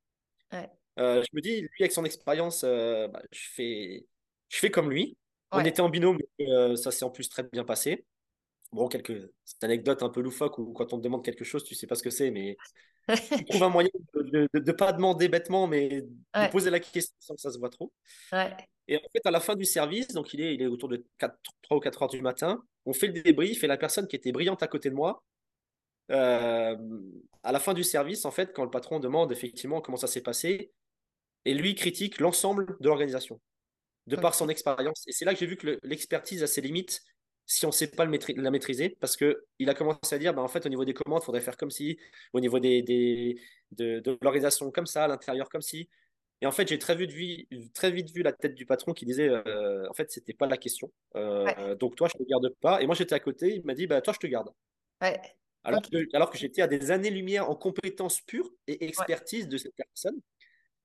Euh, 0.99 1.23
je 1.23 1.29
me 1.33 1.41
dis, 1.41 1.63
lui, 1.63 1.71
avec 1.81 1.93
son 1.93 2.05
expérience, 2.05 2.63
euh, 2.65 3.09
bah, 3.09 3.23
je, 3.33 3.49
fais, 3.55 4.07
je 4.49 4.59
fais 4.59 4.71
comme 4.71 4.91
lui. 4.91 5.17
On 5.53 5.65
était 5.65 5.81
en 5.81 5.89
binôme, 5.89 6.19
euh, 6.41 6.77
ça 6.77 6.93
s'est 6.93 7.05
en 7.05 7.11
plus 7.11 7.29
très 7.29 7.43
bien 7.43 7.65
passé. 7.65 8.05
Bon, 8.73 8.89
quelques 8.89 9.29
anecdotes 9.63 10.03
un 10.03 10.11
peu 10.11 10.21
loufoques 10.21 10.59
où 10.59 10.73
quand 10.73 10.93
on 10.93 10.99
te 10.99 11.03
demande 11.03 11.25
quelque 11.25 11.45
chose, 11.45 11.65
tu 11.65 11.75
sais 11.75 11.87
pas 11.87 11.97
ce 11.97 12.03
que 12.03 12.11
c'est, 12.11 12.31
mais 12.31 12.57
tu 13.37 13.45
trouves 13.45 13.65
un 13.65 13.69
moyen 13.69 13.91
de 14.15 14.49
ne 14.53 14.73
pas 14.73 14.93
demander 14.93 15.29
bêtement, 15.29 15.67
mais 15.67 16.03
de 16.03 16.51
poser 16.51 16.71
la 16.71 16.79
question 16.81 17.15
sans 17.19 17.35
que 17.35 17.41
ça 17.41 17.51
se 17.51 17.59
voit 17.59 17.71
trop. 17.71 17.93
Et 18.87 18.97
en 18.97 19.09
fait, 19.13 19.25
à 19.25 19.31
la 19.31 19.41
fin 19.41 19.57
du 19.57 19.65
service, 19.65 20.09
donc 20.09 20.35
il 20.35 20.41
est, 20.41 20.55
il 20.55 20.63
est 20.63 20.67
autour 20.67 20.89
de 20.89 21.05
4, 21.19 21.37
3 21.63 21.77
ou 21.77 21.81
4 21.81 22.03
heures 22.03 22.09
du 22.09 22.23
matin, 22.23 22.63
on 22.87 22.93
fait 22.93 23.09
le 23.09 23.21
débrief 23.23 23.63
et 23.65 23.67
la 23.67 23.77
personne 23.77 24.07
qui 24.07 24.17
était 24.17 24.33
brillante 24.33 24.63
à 24.63 24.69
côté 24.69 24.91
de 24.91 24.95
moi, 24.95 25.23
à 26.09 26.77
la 27.53 27.59
fin 27.61 27.75
du 27.75 27.85
service, 27.85 28.25
en 28.25 28.31
fait, 28.31 28.53
quand 28.55 28.65
le 28.65 28.71
patron 28.71 29.01
demande 29.01 29.33
effectivement 29.33 29.81
comment 29.81 29.97
ça 29.97 30.07
s'est 30.07 30.23
passé, 30.23 30.73
et 31.45 31.55
lui 31.55 31.75
critique 31.75 32.21
l'ensemble 32.21 32.77
de 32.81 32.89
l'organisation, 32.89 33.41
de 34.07 34.17
par 34.17 34.35
son 34.35 34.49
expérience. 34.49 35.05
Et 35.07 35.13
c'est 35.13 35.25
là 35.25 35.33
que 35.33 35.41
j'ai 35.41 35.47
vu 35.47 35.57
que 35.57 35.79
l'expertise 35.83 36.43
a 36.43 36.47
ses 36.47 36.61
limites 36.61 37.03
si 37.51 37.67
on 37.67 37.71
ne 37.71 37.73
sait 37.73 37.89
pas 37.89 38.05
le 38.05 38.17
la 38.37 38.51
maîtriser, 38.53 38.97
parce 39.01 39.17
qu'il 39.17 39.69
a 39.69 39.75
commencé 39.75 40.15
à 40.15 40.19
dire, 40.19 40.33
bah, 40.33 40.41
en 40.41 40.47
fait, 40.47 40.65
au 40.67 40.69
niveau 40.69 40.85
des 40.85 40.95
commandes, 40.95 41.21
il 41.21 41.27
faudrait 41.27 41.41
faire 41.41 41.57
comme 41.57 41.73
si, 41.73 41.99
au 42.33 42.39
niveau 42.39 42.61
des, 42.61 42.81
des 42.83 43.41
de, 43.73 44.17
l'organisation 44.23 44.71
comme 44.71 44.87
ça, 44.87 45.05
à 45.05 45.09
l'intérieur 45.09 45.49
comme 45.49 45.61
si. 45.61 45.89
Et 46.43 46.47
en 46.47 46.53
fait, 46.53 46.69
j'ai 46.69 46.79
très, 46.79 46.97
très 47.75 47.91
vite 47.91 48.11
vu 48.13 48.23
la 48.23 48.33
tête 48.33 48.55
du 48.55 48.67
patron 48.67 48.93
qui 48.93 49.05
disait, 49.05 49.29
euh, 49.29 49.89
en 49.91 49.95
fait, 49.95 50.13
c'était 50.13 50.33
pas 50.33 50.47
la 50.47 50.59
question. 50.59 50.93
Euh, 51.17 51.75
donc, 51.75 51.97
toi, 51.97 52.07
je 52.07 52.17
te 52.17 52.23
garde 52.23 52.55
pas. 52.61 52.81
Et 52.83 52.87
moi, 52.87 52.95
j'étais 52.95 53.17
à 53.17 53.21
côté, 53.21 53.57
il 53.57 53.67
m'a 53.67 53.75
dit, 53.75 53.89
bah, 53.89 54.01
toi, 54.01 54.15
je 54.15 54.21
te 54.21 54.29
garde. 54.29 54.51
Alors, 55.65 55.83
que, 55.83 56.17
alors 56.17 56.31
que 56.31 56.39
j'étais 56.39 56.63
à 56.63 56.69
des 56.69 56.93
années-lumière 56.93 57.51
en 57.51 57.57
compétences 57.57 58.21
pures 58.21 58.49
et 58.69 58.85
expertise 58.87 59.49
de 59.49 59.59
cette 59.59 59.75
personne. 59.75 60.19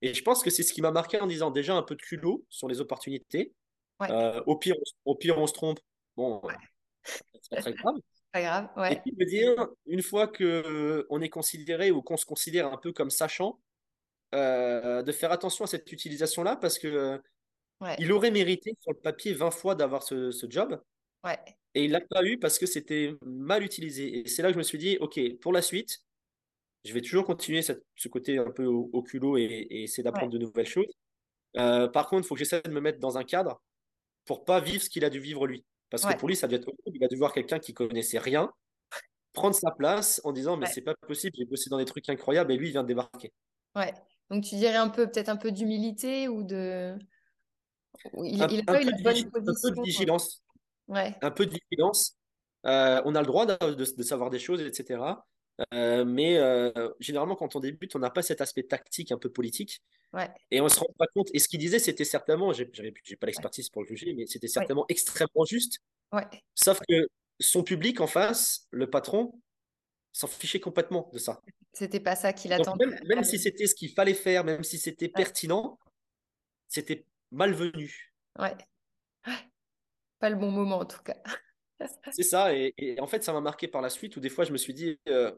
Et 0.01 0.15
je 0.15 0.23
pense 0.23 0.41
que 0.41 0.49
c'est 0.49 0.63
ce 0.63 0.73
qui 0.73 0.81
m'a 0.81 0.91
marqué 0.91 1.19
en 1.21 1.27
disant 1.27 1.51
déjà 1.51 1.75
un 1.75 1.83
peu 1.83 1.93
de 1.93 2.01
culot 2.01 2.43
sur 2.49 2.67
les 2.67 2.81
opportunités. 2.81 3.53
Euh, 4.01 4.41
au, 4.47 4.57
pire, 4.57 4.75
on, 5.05 5.11
au 5.11 5.15
pire, 5.15 5.37
on 5.37 5.45
se 5.45 5.53
trompe. 5.53 5.79
Bon, 6.15 6.41
c'est 7.03 7.55
pas 7.55 7.61
très 7.61 7.73
grave. 7.73 7.95
Pas 8.31 8.41
grave, 8.41 8.91
Et 8.91 8.97
puis 8.97 9.13
me 9.17 9.25
dire, 9.25 9.67
une 9.85 10.01
fois 10.01 10.27
qu'on 10.27 11.21
est 11.21 11.29
considéré 11.29 11.91
ou 11.91 12.01
qu'on 12.01 12.17
se 12.17 12.25
considère 12.25 12.67
un 12.67 12.75
peu 12.75 12.91
comme 12.91 13.09
sachant, 13.09 13.61
euh, 14.33 15.03
de 15.03 15.11
faire 15.13 15.31
attention 15.31 15.63
à 15.63 15.67
cette 15.67 15.89
utilisation-là 15.89 16.57
parce 16.57 16.77
que 16.77 17.21
il 17.97 18.11
aurait 18.11 18.31
mérité 18.31 18.75
sur 18.81 18.91
le 18.91 18.99
papier 18.99 19.33
20 19.33 19.51
fois 19.51 19.75
d'avoir 19.75 20.03
ce, 20.03 20.31
ce, 20.31 20.47
job. 20.49 20.81
Et 21.75 21.85
il 21.85 21.91
l'a 21.91 22.01
pas 22.01 22.25
eu 22.25 22.37
parce 22.37 22.59
que 22.59 22.65
c'était 22.65 23.13
mal 23.25 23.63
utilisé. 23.63 24.19
Et 24.19 24.27
c'est 24.27 24.41
là 24.41 24.49
que 24.49 24.53
je 24.53 24.57
me 24.57 24.63
suis 24.63 24.77
dit, 24.77 24.97
OK, 24.99 25.19
pour 25.39 25.53
la 25.53 25.61
suite, 25.61 26.01
je 26.83 26.93
vais 26.93 27.01
toujours 27.01 27.25
continuer 27.25 27.61
ce 27.61 28.07
côté 28.07 28.37
un 28.37 28.51
peu 28.51 28.65
au, 28.65 29.01
culot 29.01 29.37
et, 29.37 29.67
essayer 29.69 30.03
d'apprendre 30.03 30.31
de 30.31 30.37
nouvelles 30.37 30.67
choses. 30.67 30.93
Euh, 31.57 31.87
par 31.87 32.07
contre, 32.07 32.25
il 32.25 32.27
faut 32.27 32.35
que 32.35 32.39
j'essaie 32.39 32.61
de 32.61 32.69
me 32.69 32.81
mettre 32.81 32.99
dans 32.99 33.17
un 33.17 33.23
cadre 33.23 33.61
pour 34.25 34.45
pas 34.45 34.59
vivre 34.59 34.83
ce 34.83 34.89
qu'il 34.89 35.03
a 35.05 35.09
dû 35.09 35.19
vivre 35.19 35.47
lui. 35.47 35.65
Parce 35.89 36.05
que 36.05 36.17
pour 36.17 36.27
lui, 36.27 36.35
ça 36.35 36.47
devait 36.47 36.61
être 36.61 36.71
Il 36.87 37.03
a 37.03 37.07
dû 37.07 37.15
voir 37.15 37.31
quelqu'un 37.31 37.59
qui 37.59 37.73
connaissait 37.73 38.19
rien 38.19 38.51
prendre 39.35 39.53
sa 39.53 39.69
place 39.69 40.19
en 40.23 40.31
disant 40.31 40.57
mais 40.57 40.65
c'est 40.65 40.81
pas 40.81 40.95
possible, 40.95 41.35
j'ai 41.37 41.45
bossé 41.45 41.69
dans 41.69 41.77
des 41.77 41.85
trucs 41.85 42.09
incroyables 42.09 42.51
et 42.51 42.57
lui 42.57 42.69
il 42.69 42.71
vient 42.71 42.81
de 42.81 42.87
débarquer. 42.87 43.31
Ouais. 43.75 43.93
Donc 44.31 44.43
tu 44.43 44.55
dirais 44.55 44.77
un 44.77 44.89
peu 44.89 45.05
peut-être 45.05 45.29
un 45.29 45.35
peu 45.35 45.51
d'humilité 45.51 46.27
ou 46.27 46.41
de 46.41 46.97
il, 48.17 48.41
a 48.41 48.47
pas 48.47 48.81
eu 48.81 48.85
la 48.85 48.97
bonne 49.03 49.29
position. 49.29 49.29
Un 49.35 49.53
peu 49.53 49.71
de 49.71 49.81
vigilance. 49.83 50.43
Ouais. 50.87 51.15
Un 51.21 51.31
peu 51.31 51.45
de 51.45 51.51
vigilance. 51.51 52.17
Euh, 52.65 53.01
on 53.05 53.13
a 53.13 53.21
le 53.21 53.27
droit 53.27 53.45
de, 53.45 53.73
de, 53.73 54.03
savoir 54.03 54.29
des 54.29 54.39
choses, 54.39 54.61
etc. 54.61 54.99
Euh, 55.73 56.03
mais 56.03 56.37
euh, 56.37 56.89
généralement, 56.99 57.35
quand 57.35 57.55
on 57.55 57.59
débute, 57.59 57.95
on 57.95 57.99
n'a 57.99 58.09
pas 58.09 58.21
cet 58.21 58.41
aspect 58.41 58.63
tactique 58.63 59.11
un 59.11 59.17
peu 59.17 59.29
politique. 59.29 59.81
Et 60.49 60.61
on 60.61 60.69
se 60.69 60.79
rend 60.79 60.87
pas 60.97 61.07
compte. 61.13 61.27
Et 61.33 61.39
ce 61.39 61.49
qu'il 61.49 61.59
disait, 61.59 61.79
c'était 61.79 62.05
certainement, 62.05 62.53
j'ai 62.53 62.65
pas 62.65 63.27
l'expertise 63.27 63.69
pour 63.69 63.81
le 63.81 63.87
juger, 63.87 64.13
mais 64.13 64.25
c'était 64.25 64.47
certainement 64.47 64.85
extrêmement 64.87 65.45
juste. 65.45 65.79
Sauf 66.53 66.79
que 66.87 67.09
son 67.39 67.63
public 67.63 67.99
en 67.99 68.07
face, 68.07 68.67
le 68.71 68.89
patron, 68.89 69.37
s'en 70.13 70.27
fichait 70.27 70.61
complètement 70.61 71.09
de 71.11 71.19
ça. 71.19 71.41
C'était 71.73 71.99
pas 71.99 72.15
ça 72.15 72.31
qu'il 72.31 72.53
attendait. 72.53 72.85
Même, 72.85 72.99
même, 73.05 73.23
si 73.25 73.37
c'était 73.37 73.67
ce 73.67 73.75
qu'il 73.75 73.89
fallait 73.89 74.13
faire, 74.13 74.45
même 74.45 74.63
si 74.63 74.77
c'était 74.77 75.09
pertinent, 75.09 75.77
c'était 76.69 77.05
malvenu. 77.31 78.13
Ouais. 78.39 78.55
Pas 80.19 80.29
le 80.29 80.37
bon 80.37 80.51
moment 80.51 80.79
en 80.79 80.85
tout 80.85 81.03
cas. 81.03 81.17
C'est 82.11 82.23
ça, 82.23 82.53
et, 82.53 82.97
en 82.99 83.07
fait, 83.07 83.23
ça 83.23 83.33
m'a 83.33 83.41
marqué 83.41 83.67
par 83.67 83.81
la 83.81 83.89
suite 83.89 84.15
où 84.15 84.19
des 84.19 84.29
fois 84.29 84.45
je 84.45 84.51
me 84.51 84.57
suis 84.57 84.73
dit, 84.73 84.97
euh, 85.09 85.31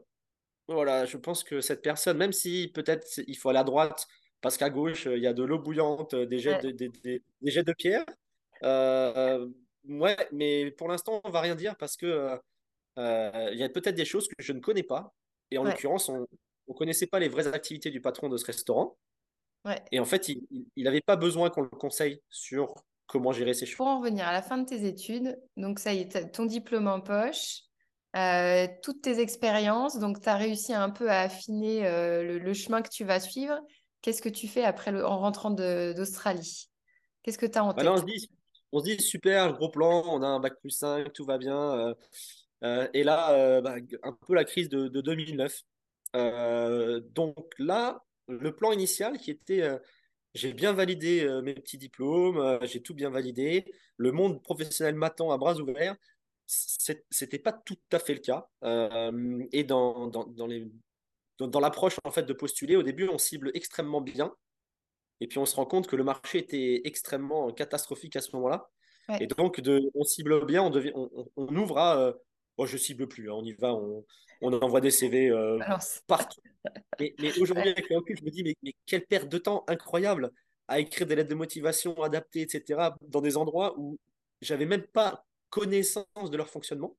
voilà, 0.68 1.04
je 1.04 1.16
pense 1.16 1.42
que 1.42 1.60
cette 1.60 1.82
personne, 1.82 2.16
même 2.16 2.32
si 2.32 2.70
peut-être 2.74 3.06
il 3.26 3.36
faut 3.36 3.48
aller 3.48 3.58
à 3.58 3.64
droite, 3.64 4.06
parce 4.40 4.56
qu'à 4.56 4.70
gauche, 4.70 5.06
il 5.06 5.22
y 5.22 5.26
a 5.26 5.32
de 5.32 5.42
l'eau 5.42 5.58
bouillante, 5.58 6.14
des 6.14 6.38
jets, 6.38 6.60
de, 6.60 6.70
des, 6.70 7.22
jets 7.42 7.64
de 7.64 7.72
pierre, 7.72 8.04
euh, 8.62 9.48
ouais, 9.88 10.16
mais 10.32 10.70
pour 10.70 10.88
l'instant, 10.88 11.20
on 11.24 11.30
va 11.30 11.40
rien 11.40 11.54
dire 11.54 11.76
parce 11.76 11.96
que 11.96 12.38
euh, 12.98 13.50
il 13.52 13.58
y 13.58 13.64
a 13.64 13.68
peut-être 13.68 13.96
des 13.96 14.04
choses 14.04 14.28
que 14.28 14.34
je 14.38 14.52
ne 14.52 14.60
connais 14.60 14.84
pas, 14.84 15.14
et 15.50 15.58
en 15.58 15.64
l'occurrence, 15.64 16.08
on 16.08 16.26
ne 16.68 16.74
connaissait 16.74 17.06
pas 17.06 17.18
les 17.18 17.28
vraies 17.28 17.48
activités 17.48 17.90
du 17.90 18.00
patron 18.00 18.28
de 18.28 18.36
ce 18.36 18.44
restaurant. 18.44 18.96
Et 19.92 20.00
en 20.00 20.04
fait, 20.04 20.28
il 20.28 20.84
n'avait 20.84 21.02
pas 21.02 21.16
besoin 21.16 21.50
qu'on 21.50 21.62
le 21.62 21.68
conseille 21.68 22.22
sur 22.30 22.74
comment 23.08 23.32
gérer 23.32 23.54
ces 23.54 23.66
choses. 23.66 23.78
Pour 23.78 23.88
en 23.88 23.98
revenir 23.98 24.26
à 24.28 24.32
la 24.32 24.42
fin 24.42 24.58
de 24.58 24.64
tes 24.64 24.86
études, 24.86 25.36
donc 25.56 25.80
ça 25.80 25.92
y 25.92 26.00
est, 26.00 26.30
ton 26.30 26.44
diplôme 26.44 26.86
en 26.86 27.00
poche, 27.00 27.62
euh, 28.16 28.68
toutes 28.82 29.02
tes 29.02 29.18
expériences, 29.20 29.98
donc 29.98 30.20
tu 30.20 30.28
as 30.28 30.36
réussi 30.36 30.72
un 30.72 30.90
peu 30.90 31.10
à 31.10 31.22
affiner 31.22 31.86
euh, 31.86 32.38
le, 32.38 32.54
chemin 32.54 32.82
que 32.82 32.90
tu 32.90 33.04
vas 33.04 33.18
suivre. 33.18 33.58
Qu'est-ce 34.02 34.22
que 34.22 34.28
tu 34.28 34.46
fais 34.46 34.62
après 34.62 34.92
le, 34.92 35.04
en 35.04 35.18
rentrant 35.18 35.50
d'Australie? 35.50 36.70
Qu'est-ce 37.22 37.38
que 37.38 37.46
tu 37.46 37.58
as 37.58 37.64
en 37.64 37.72
bah 37.72 37.82
tête 37.82 37.88
on, 37.88 37.96
se 37.96 38.04
dit, 38.04 38.30
on, 38.72 38.78
se 38.78 38.84
dit, 38.84 39.02
super, 39.02 39.52
gros 39.54 39.70
plan, 39.70 40.04
on 40.06 40.22
a 40.22 40.26
un 40.26 40.38
bac 40.38 40.54
plus 40.60 40.70
5, 40.70 41.12
tout 41.12 41.24
va 41.24 41.38
bien. 41.38 41.94
Euh, 42.62 42.88
et 42.92 43.02
là, 43.02 43.60
bah, 43.60 43.76
un 44.02 44.12
peu 44.26 44.34
la 44.34 44.44
crise 44.44 44.68
de, 44.68 44.88
de 44.88 45.00
2009. 45.00 45.62
donc 47.14 47.52
là, 47.58 48.04
le 48.28 48.54
plan 48.54 48.72
initial 48.72 49.18
qui 49.18 49.30
était 49.30 49.62
j'ai 50.38 50.52
bien 50.52 50.72
validé 50.72 51.24
euh, 51.24 51.42
mes 51.42 51.54
petits 51.54 51.78
diplômes, 51.78 52.38
euh, 52.38 52.58
j'ai 52.62 52.80
tout 52.80 52.94
bien 52.94 53.10
validé. 53.10 53.64
Le 53.96 54.12
monde 54.12 54.40
professionnel 54.42 54.94
m'attend 54.94 55.32
à 55.32 55.36
bras 55.36 55.56
ouverts. 55.56 55.96
C'était 56.46 57.38
pas 57.38 57.52
tout 57.52 57.76
à 57.92 57.98
fait 57.98 58.14
le 58.14 58.20
cas. 58.20 58.48
Euh, 58.62 59.44
et 59.52 59.64
dans, 59.64 60.06
dans, 60.06 60.24
dans 60.24 60.46
les, 60.46 60.70
dans, 61.38 61.60
l'approche 61.60 61.96
en 62.04 62.10
fait 62.10 62.22
de 62.22 62.32
postuler, 62.32 62.76
au 62.76 62.82
début, 62.82 63.08
on 63.08 63.18
cible 63.18 63.50
extrêmement 63.54 64.00
bien. 64.00 64.32
Et 65.20 65.26
puis 65.26 65.38
on 65.38 65.46
se 65.46 65.56
rend 65.56 65.66
compte 65.66 65.88
que 65.88 65.96
le 65.96 66.04
marché 66.04 66.38
était 66.38 66.82
extrêmement 66.84 67.52
catastrophique 67.52 68.16
à 68.16 68.20
ce 68.20 68.34
moment-là. 68.36 68.70
Et 69.20 69.26
donc, 69.26 69.60
de, 69.60 69.90
on 69.94 70.04
cible 70.04 70.44
bien, 70.46 70.62
on, 70.62 70.70
devient, 70.70 70.92
on, 70.94 71.28
on, 71.36 71.56
ouvre 71.56 71.78
à. 71.78 72.14
Oh, 72.58 72.66
je 72.66 72.76
cible 72.76 73.08
plus, 73.08 73.30
hein, 73.30 73.34
on 73.34 73.44
y 73.44 73.52
va, 73.52 73.74
on, 73.74 74.04
on 74.42 74.52
envoie 74.52 74.80
des 74.80 74.90
CV 74.90 75.32
partout. 76.06 76.40
Mais, 77.00 77.14
aujourd'hui, 77.40 77.70
avec 77.70 77.88
le 77.88 77.96
recul, 77.96 78.18
je 78.18 78.24
me 78.24 78.30
dis, 78.30 78.42
mais, 78.42 78.54
mais, 78.62 78.74
quelle 78.84 79.06
perte 79.06 79.28
de 79.28 79.38
temps 79.38 79.64
incroyable 79.68 80.32
à 80.66 80.80
écrire 80.80 81.06
des 81.06 81.16
lettres 81.16 81.30
de 81.30 81.34
motivation 81.34 82.02
adaptées, 82.02 82.42
etc., 82.42 82.90
dans 83.00 83.22
des 83.22 83.36
endroits 83.36 83.78
où 83.78 83.98
j'avais 84.42 84.66
même 84.66 84.82
pas 84.82 85.24
connaissance 85.50 86.30
de 86.30 86.36
leur 86.36 86.48
fonctionnement. 86.48 86.96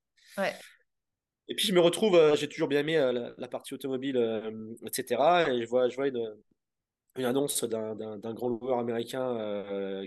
Et 1.48 1.56
puis 1.56 1.68
je 1.68 1.74
me 1.74 1.80
retrouve, 1.80 2.16
euh, 2.16 2.36
j'ai 2.36 2.48
toujours 2.48 2.68
bien 2.68 2.82
aimé 2.82 2.98
euh, 2.98 3.32
la, 3.38 3.48
partie 3.48 3.74
automobile, 3.74 4.18
euh, 4.18 4.76
etc. 4.86 5.50
Et 5.50 5.64
je 5.64 5.68
vois, 5.68 5.90
je 5.90 5.96
vois 5.96 6.08
une, 6.08 6.36
une 7.18 7.26
annonce 7.26 7.64
d'un 7.64 8.34
grand 8.34 8.50
loueur 8.50 8.80
américain 8.80 9.66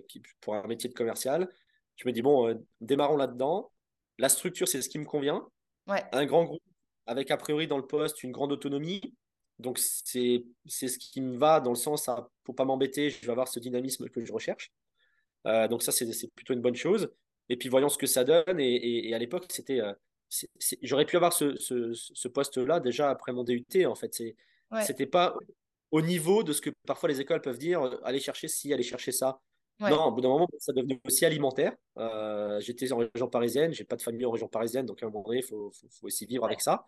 qui, 0.09 0.23
pour 0.41 0.55
un 0.55 0.67
métier 0.67 0.88
de 0.88 0.95
commercial. 0.95 1.49
Je 1.97 2.07
me 2.07 2.12
dis, 2.12 2.23
bon, 2.23 2.59
démarrons 2.81 3.17
là-dedans. 3.17 3.71
La 4.18 4.29
structure, 4.29 4.68
c'est 4.68 4.83
ce 4.83 4.88
qui 4.88 4.98
me 4.98 5.05
convient. 5.05 5.46
Un 5.87 6.27
grand 6.27 6.44
groupe 6.44 6.62
avec 7.07 7.31
a 7.31 7.37
priori 7.37 7.66
dans 7.66 7.79
le 7.79 7.87
poste 7.87 8.22
une 8.22 8.33
grande 8.33 8.53
autonomie. 8.53 9.14
Donc, 9.59 9.79
c'est 9.79 10.44
ce 10.66 10.98
qui 10.98 11.20
me 11.20 11.37
va 11.37 11.61
dans 11.61 11.70
le 11.70 11.77
sens, 11.77 12.09
à, 12.09 12.29
pour 12.44 12.55
pas 12.55 12.64
m'embêter, 12.64 13.11
je 13.11 13.20
vais 13.25 13.33
avoir 13.33 13.48
ce 13.48 13.61
dynamisme 13.61 14.09
que 14.09 14.25
je 14.25 14.33
recherche. 14.33 14.72
Euh, 15.46 15.68
donc, 15.68 15.83
ça, 15.83 15.92
c'est 15.92 16.33
plutôt 16.35 16.55
une 16.55 16.61
bonne 16.61 16.77
chose. 16.77 17.12
Et 17.48 17.57
puis, 17.57 17.68
voyons 17.68 17.88
ce 17.88 17.98
que 17.98 18.07
ça 18.07 18.25
donne. 18.25 18.59
Et, 18.59 19.12
à 19.14 19.18
l'époque, 19.18 19.46
c'était. 19.51 19.81
Euh, 19.81 19.92
j'aurais 20.83 21.05
pu 21.05 21.16
avoir 21.16 21.33
ce, 21.33 21.57
ce, 21.59 22.29
poste-là 22.29 22.81
déjà 22.81 23.11
après 23.11 23.33
mon 23.33 23.44
DUT, 23.44 23.66
en 23.87 23.94
fait. 23.94 24.14
C'était 24.83 25.07
pas 25.07 25.37
au 25.90 26.01
niveau 26.01 26.42
de 26.42 26.53
ce 26.53 26.61
que 26.61 26.70
parfois 26.87 27.09
les 27.11 27.20
écoles 27.20 27.42
peuvent 27.42 27.59
dire, 27.59 27.83
euh, 27.83 28.01
aller 28.03 28.18
chercher 28.18 28.48
ci, 28.48 28.72
aller 28.72 28.83
chercher 28.83 29.12
ça. 29.12 29.40
Non, 29.81 30.05
au 30.07 30.13
bout 30.13 30.21
d'un 30.21 30.29
moment, 30.29 30.47
ça 30.59 30.73
devenait 30.73 31.01
aussi 31.05 31.25
alimentaire. 31.25 31.75
Euh, 31.99 32.61
j'étais 32.61 32.93
en 32.93 32.99
région 32.99 33.29
parisienne, 33.29 33.73
j'ai 33.73 33.85
pas 33.85 33.97
de 33.97 34.03
famille 34.03 34.25
en 34.25 34.31
région 34.31 34.47
parisienne, 34.47 34.87
donc 34.87 35.03
à 35.03 35.07
un 35.07 35.11
moment 35.11 35.25
donné, 35.25 35.39
il 35.39 35.45
faut, 35.45 35.73
faut, 35.73 36.07
aussi 36.07 36.25
vivre 36.25 36.45
avec 36.45 36.61
ça. 36.61 36.87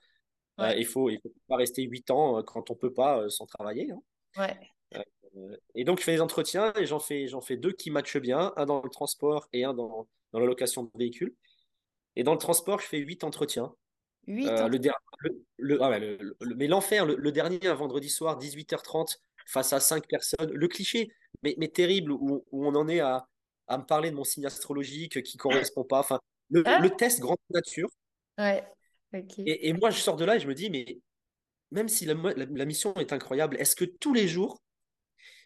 Euh, 0.60 0.72
il 0.76 0.86
faut, 0.86 1.10
il 1.10 1.18
faut 1.20 1.32
pas 1.48 1.56
rester 1.56 1.82
8 1.82 2.10
ans 2.12 2.42
quand 2.44 2.70
on 2.70 2.76
peut 2.76 2.92
pas 2.92 3.28
sans 3.30 3.46
travailler. 3.46 3.90
Hein. 3.90 4.00
Ouais. 4.36 4.56
et 5.74 5.82
donc, 5.82 5.98
je 5.98 6.04
fais 6.04 6.12
des 6.12 6.20
entretiens 6.20 6.72
et 6.76 6.86
j'en 6.86 7.00
fais, 7.00 7.26
j'en 7.26 7.40
fais 7.40 7.56
deux 7.56 7.72
qui 7.72 7.90
matchent 7.90 8.18
bien, 8.18 8.52
un 8.56 8.66
dans 8.66 8.80
le 8.80 8.90
transport 8.90 9.48
et 9.52 9.64
un 9.64 9.74
dans, 9.74 10.06
dans 10.32 10.38
la 10.38 10.46
location 10.46 10.84
de 10.84 10.90
véhicules. 10.96 11.34
Et 12.16 12.22
dans 12.22 12.32
le 12.32 12.38
transport, 12.38 12.80
je 12.80 12.86
fais 12.86 12.98
8 12.98 13.24
entretiens. 13.24 13.74
8 14.26 14.48
euh, 14.48 14.68
le, 14.68 15.38
le, 15.58 15.82
ah 15.82 15.98
Mais 16.56 16.66
l'enfer, 16.66 17.06
le, 17.06 17.32
dernier, 17.32 17.66
un 17.66 17.74
vendredi 17.74 18.08
soir, 18.08 18.38
18h30, 18.38 19.18
face 19.46 19.72
à 19.72 19.80
5 19.80 20.06
personnes. 20.08 20.50
Le 20.52 20.68
cliché, 20.68 21.10
mais, 21.44 21.54
mais 21.58 21.68
terrible, 21.68 22.10
où, 22.10 22.44
où, 22.50 22.66
on 22.66 22.74
en 22.74 22.88
est 22.88 23.00
à, 23.00 23.28
à, 23.68 23.78
me 23.78 23.84
parler 23.84 24.10
de 24.10 24.16
mon 24.16 24.24
signe 24.24 24.46
astrologique 24.46 25.22
qui 25.22 25.36
ne 25.36 25.40
correspond 25.40 25.84
pas. 25.84 26.00
Enfin, 26.00 26.18
le, 26.50 26.62
ah. 26.66 26.80
le 26.80 26.90
test 26.90 27.20
grande 27.20 27.38
nature. 27.50 27.88
Ouais. 28.38 28.64
Et, 29.12 29.68
et, 29.68 29.72
moi, 29.74 29.90
je 29.90 30.00
sors 30.00 30.16
de 30.16 30.24
là 30.24 30.36
et 30.36 30.40
je 30.40 30.48
me 30.48 30.54
dis, 30.54 30.70
mais 30.70 30.98
même 31.70 31.88
si 31.88 32.04
la, 32.06 32.14
la 32.14 32.64
mission 32.64 32.94
est 32.94 33.12
incroyable, 33.12 33.56
est-ce 33.60 33.76
que 33.76 33.84
tous 33.84 34.14
les 34.14 34.26
jours, 34.26 34.60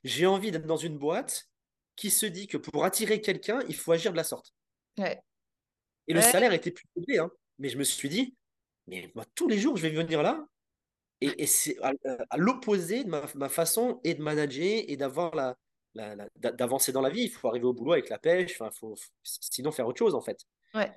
j'ai 0.04 0.26
envie 0.26 0.50
d'être 0.50 0.66
dans 0.66 0.76
une 0.76 0.96
boîte 0.96 1.48
qui 1.96 2.10
se 2.10 2.24
dit 2.24 2.46
que 2.46 2.56
pour 2.56 2.84
attirer 2.84 3.20
quelqu'un, 3.20 3.60
il 3.68 3.74
faut 3.74 3.92
agir 3.92 4.12
de 4.12 4.16
la 4.16 4.24
sorte? 4.24 4.54
Ouais. 4.96 5.20
Et 6.06 6.14
le 6.14 6.22
salaire 6.22 6.52
était 6.52 6.70
plus 6.70 6.86
élevé, 6.96 7.18
hein. 7.18 7.30
mais 7.58 7.68
je 7.68 7.76
me 7.76 7.84
suis 7.84 8.08
dit, 8.08 8.34
mais 8.86 9.10
moi, 9.14 9.26
tous 9.34 9.48
les 9.48 9.58
jours, 9.58 9.76
je 9.76 9.82
vais 9.82 9.90
venir 9.90 10.22
là. 10.22 10.46
Et, 11.20 11.46
c'est 11.46 11.76
à, 11.82 12.36
l'opposé 12.36 13.04
de 13.04 13.10
ma, 13.10 13.48
façon 13.48 14.00
et 14.04 14.14
de 14.14 14.22
manager 14.22 14.84
et 14.86 14.96
d'avoir 14.96 15.34
la, 15.34 15.56
d'avancer 16.36 16.92
dans 16.92 17.00
la 17.00 17.10
vie. 17.10 17.22
Il 17.22 17.30
faut 17.30 17.48
arriver 17.48 17.66
au 17.66 17.72
boulot 17.72 17.92
avec 17.92 18.08
la 18.08 18.18
pêche. 18.18 18.60
Enfin, 18.60 18.70
faut, 18.70 18.94
sinon 19.22 19.70
faire 19.72 19.86
autre 19.86 19.98
chose 19.98 20.14
en 20.14 20.20
fait. 20.20 20.44
Ouais. 20.74 20.92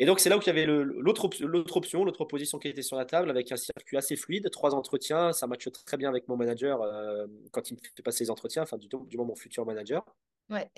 Et 0.00 0.06
donc 0.06 0.18
c'est 0.18 0.28
là 0.28 0.36
où 0.36 0.40
il 0.40 0.46
y 0.46 0.50
avait 0.50 0.66
l'autre 0.66 1.24
option, 1.24 2.04
l'autre 2.04 2.20
opposition 2.20 2.58
qui 2.58 2.68
était 2.68 2.82
sur 2.82 2.96
la 2.96 3.04
table 3.04 3.30
avec 3.30 3.52
un 3.52 3.56
circuit 3.56 3.96
assez 3.96 4.16
fluide, 4.16 4.50
trois 4.50 4.74
entretiens. 4.74 5.32
Ça 5.32 5.46
matche 5.46 5.68
très 5.86 5.96
bien 5.96 6.08
avec 6.08 6.26
mon 6.26 6.36
manager 6.36 6.82
euh, 6.82 7.26
quand 7.52 7.70
il 7.70 7.74
me 7.74 7.80
fait 7.80 8.02
passer 8.02 8.24
les 8.24 8.30
entretiens, 8.30 8.62
enfin 8.62 8.76
du, 8.76 8.88
du 8.88 9.16
moins 9.16 9.26
mon 9.26 9.36
futur 9.36 9.64
manager. 9.64 10.04
Ouais. 10.50 10.68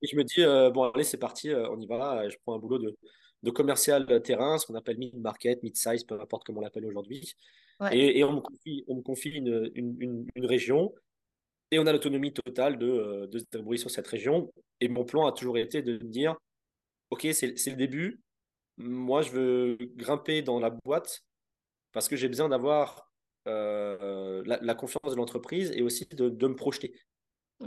Et 0.00 0.06
je 0.06 0.16
me 0.16 0.24
dis 0.24 0.42
euh, 0.42 0.70
bon 0.70 0.90
allez 0.90 1.04
c'est 1.04 1.18
parti, 1.18 1.50
euh, 1.50 1.68
on 1.70 1.78
y 1.80 1.86
va. 1.86 2.26
Je 2.30 2.36
prends 2.42 2.54
un 2.54 2.58
boulot 2.58 2.78
de, 2.78 2.96
de 3.42 3.50
commercial 3.50 4.22
terrain, 4.22 4.56
ce 4.56 4.66
qu'on 4.66 4.74
appelle 4.74 4.96
mid-market, 4.96 5.62
mid-size, 5.62 6.04
peu 6.04 6.18
importe 6.18 6.44
comment 6.44 6.60
on 6.60 6.62
l'appelle 6.62 6.86
aujourd'hui. 6.86 7.34
Et, 7.90 8.22
on 8.22 8.34
me 8.34 8.40
confie, 8.40 8.84
on 8.86 8.96
me 8.96 9.02
confie 9.02 9.30
une, 9.30 9.70
une, 9.74 10.26
une, 10.36 10.46
région 10.46 10.94
et 11.72 11.78
on 11.78 11.86
a 11.86 11.92
l'autonomie 11.92 12.32
totale 12.32 12.78
de, 12.78 12.86
euh, 12.86 13.26
de 13.26 13.38
se 13.38 13.44
débrouiller 13.50 13.80
sur 13.80 13.90
cette 13.90 14.06
région. 14.06 14.52
Et 14.80 14.88
mon 14.88 15.04
plan 15.04 15.26
a 15.26 15.32
toujours 15.32 15.58
été 15.58 15.82
de 15.82 15.94
me 15.94 16.10
dire, 16.10 16.36
OK, 17.10 17.26
c'est 17.32 17.48
le 17.48 17.76
début. 17.76 18.22
Moi, 18.76 19.22
je 19.22 19.30
veux 19.32 19.78
grimper 19.96 20.42
dans 20.42 20.60
la 20.60 20.70
boîte 20.70 21.22
parce 21.92 22.08
que 22.08 22.16
j'ai 22.16 22.28
besoin 22.28 22.48
d'avoir 22.48 23.10
euh, 23.48 24.42
la, 24.46 24.74
confiance 24.74 25.10
de 25.10 25.16
l'entreprise 25.16 25.72
et 25.74 25.82
aussi 25.82 26.06
de, 26.06 26.28
de 26.28 26.46
me 26.46 26.54
projeter. 26.54 26.94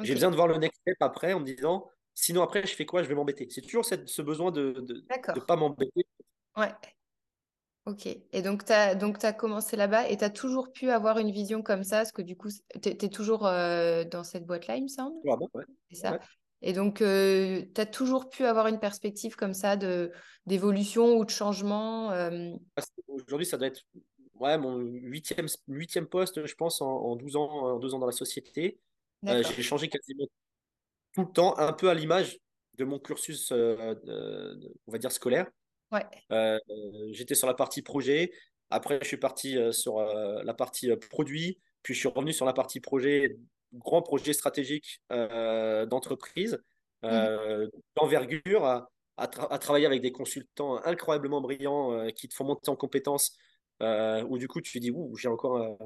J'ai 0.02 0.14
besoin 0.14 0.32
de 0.32 0.36
voir 0.36 0.48
le 0.48 0.58
next 0.58 0.80
step 0.82 0.98
après 1.00 1.34
en 1.34 1.40
me 1.40 1.46
disant, 1.46 1.90
Sinon, 2.16 2.44
après, 2.44 2.66
je 2.66 2.74
fais 2.74 2.86
quoi? 2.86 3.04
Je 3.04 3.10
vais 3.10 3.16
m'embêter. 3.16 3.46
C'est 3.50 3.62
toujours 3.62 3.86
ce 3.86 4.22
besoin 4.22 4.50
de 4.50 4.74
ne 4.88 5.40
pas 5.42 5.58
m'embêter. 5.58 6.06
Ouais. 6.56 6.72
Ok. 7.86 8.08
Et 8.08 8.42
donc, 8.42 8.66
tu 8.66 8.74
as, 8.74 8.96
donc, 8.96 9.24
as 9.24 9.34
commencé 9.34 9.76
là-bas 9.76 10.10
et 10.10 10.18
tu 10.18 10.24
as 10.24 10.30
toujours 10.30 10.72
pu 10.72 10.90
avoir 10.90 11.20
une 11.20 11.32
vision 11.32 11.62
comme 11.62 11.84
ça? 11.84 11.98
Parce 11.98 12.12
que 12.12 12.22
du 12.22 12.36
coup, 12.36 12.50
tu 12.82 12.90
es, 12.90 13.10
toujours 13.10 13.46
euh, 13.46 14.04
dans 14.04 14.24
cette 14.24 14.46
boîte-là, 14.46 14.78
il 14.78 14.84
me 14.84 14.88
semble? 14.88 15.16
Ah 15.30 15.36
bon, 15.36 15.48
ouais. 15.54 15.66
C'est 15.92 16.00
ça. 16.02 16.20
Et 16.62 16.74
donc, 16.74 17.02
euh, 17.02 17.62
tu 17.76 17.82
as 17.82 17.86
toujours 17.86 18.30
pu 18.30 18.44
avoir 18.46 18.68
une 18.68 18.80
perspective 18.80 19.36
comme 19.36 19.54
ça 19.54 19.78
d'évolution 20.46 21.18
ou 21.18 21.26
de 21.26 21.30
changement 21.30 22.12
euh? 22.12 22.54
Aujourd'hui, 23.08 23.46
ça 23.46 23.58
doit 23.58 23.68
être 23.68 23.82
ouais, 24.40 24.58
mon 24.58 24.78
huitième, 24.78 25.48
huitième 25.68 26.08
poste, 26.08 26.46
je 26.46 26.56
pense, 26.56 26.82
en, 26.82 27.16
12 27.16 27.36
ans, 27.36 27.50
en 27.50 27.80
12 27.80 27.94
ans 27.94 28.00
dans 28.00 28.06
la 28.06 28.12
société. 28.12 28.80
J'ai 29.24 29.64
changé 29.64 29.88
quasiment 29.88 30.26
tout 31.14 31.22
le 31.22 31.32
temps, 31.32 31.58
un 31.58 31.74
peu 31.74 31.90
à 31.90 31.94
l'image 31.94 32.40
de 32.78 32.84
mon 32.84 33.00
cursus, 33.00 33.52
euh, 33.52 33.96
euh, 34.08 34.56
on 34.86 34.92
va 34.92 34.98
dire, 34.98 35.12
scolaire. 35.12 35.48
Ouais. 35.92 36.06
Euh, 36.32 36.60
j'étais 37.12 37.36
sur 37.36 37.48
la 37.48 37.54
partie 37.54 37.82
projet. 37.82 38.32
Après, 38.70 39.00
je 39.02 39.08
suis 39.08 39.18
parti 39.18 39.58
sur 39.72 40.02
la 40.02 40.54
partie 40.54 40.90
produit. 40.96 41.60
Puis, 41.84 41.94
je 41.94 42.00
suis 42.00 42.10
revenu 42.10 42.34
sur 42.34 42.46
la 42.46 42.54
partie 42.54 42.80
projet, 42.80 43.38
grand 43.74 44.02
projet 44.02 44.34
stratégique 44.34 45.02
d'entreprise, 45.10 46.58
mmh. 47.04 47.68
d'envergure, 47.96 48.66
à, 48.66 48.90
à, 49.18 49.28
travailler 49.28 49.86
avec 49.86 50.02
des 50.02 50.12
consultants 50.12 50.84
incroyablement 50.84 51.42
brillants 51.42 52.08
qui 52.16 52.28
te 52.28 52.34
font 52.34 52.46
monter 52.46 52.72
en 52.72 52.76
compétences. 52.76 53.38
où 53.82 54.38
du 54.40 54.48
coup, 54.48 54.62
tu 54.62 54.74
te 54.74 54.80
dis, 54.80 54.90
ouh, 54.90 55.16
j'ai 55.16 55.28
encore 55.28 55.78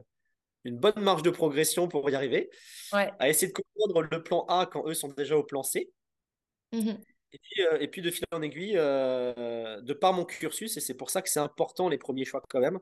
une 0.63 0.77
bonne 0.77 0.99
marge 0.99 1.23
de 1.23 1.29
progression 1.29 1.87
pour 1.87 2.09
y 2.09 2.15
arriver. 2.15 2.49
À 2.91 3.29
essayer 3.29 3.51
de 3.51 3.53
comprendre 3.53 4.07
le 4.09 4.23
plan 4.23 4.45
A 4.47 4.65
quand 4.65 4.87
eux 4.87 4.93
sont 4.93 5.09
déjà 5.09 5.37
au 5.37 5.43
plan 5.43 5.63
C. 5.63 5.91
Mmh 6.71 6.93
et, 7.31 7.39
puis, 7.39 7.63
euh, 7.63 7.77
et, 7.79 7.87
puis, 7.87 8.01
de 8.01 8.11
fil 8.11 8.25
en 8.31 8.41
aiguille, 8.41 8.75
euh, 8.75 9.81
de 9.81 9.93
par 9.93 10.13
mon 10.13 10.25
cursus, 10.25 10.75
et 10.77 10.79
c'est 10.79 10.95
pour 10.95 11.09
ça 11.09 11.21
que 11.21 11.29
c'est 11.29 11.39
important 11.39 11.89
les 11.89 11.97
premiers 11.97 12.25
choix 12.25 12.41
quand 12.49 12.59
même. 12.59 12.79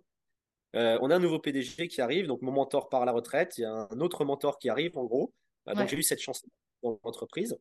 Euh, 0.75 0.97
on 1.01 1.09
a 1.09 1.15
un 1.15 1.19
nouveau 1.19 1.39
PDG 1.39 1.87
qui 1.87 2.01
arrive, 2.01 2.27
donc 2.27 2.41
mon 2.41 2.51
mentor 2.51 2.89
part 2.89 3.01
à 3.01 3.05
la 3.05 3.11
retraite, 3.11 3.57
il 3.57 3.61
y 3.61 3.65
a 3.65 3.87
un 3.89 3.99
autre 3.99 4.25
mentor 4.25 4.59
qui 4.59 4.69
arrive 4.69 4.97
en 4.97 5.05
gros. 5.05 5.33
Donc 5.65 5.89
j'ai 5.89 5.97
eu 5.97 6.03
cette 6.03 6.21
chance 6.21 6.45
dans 6.81 6.97
l'entreprise. 7.03 7.57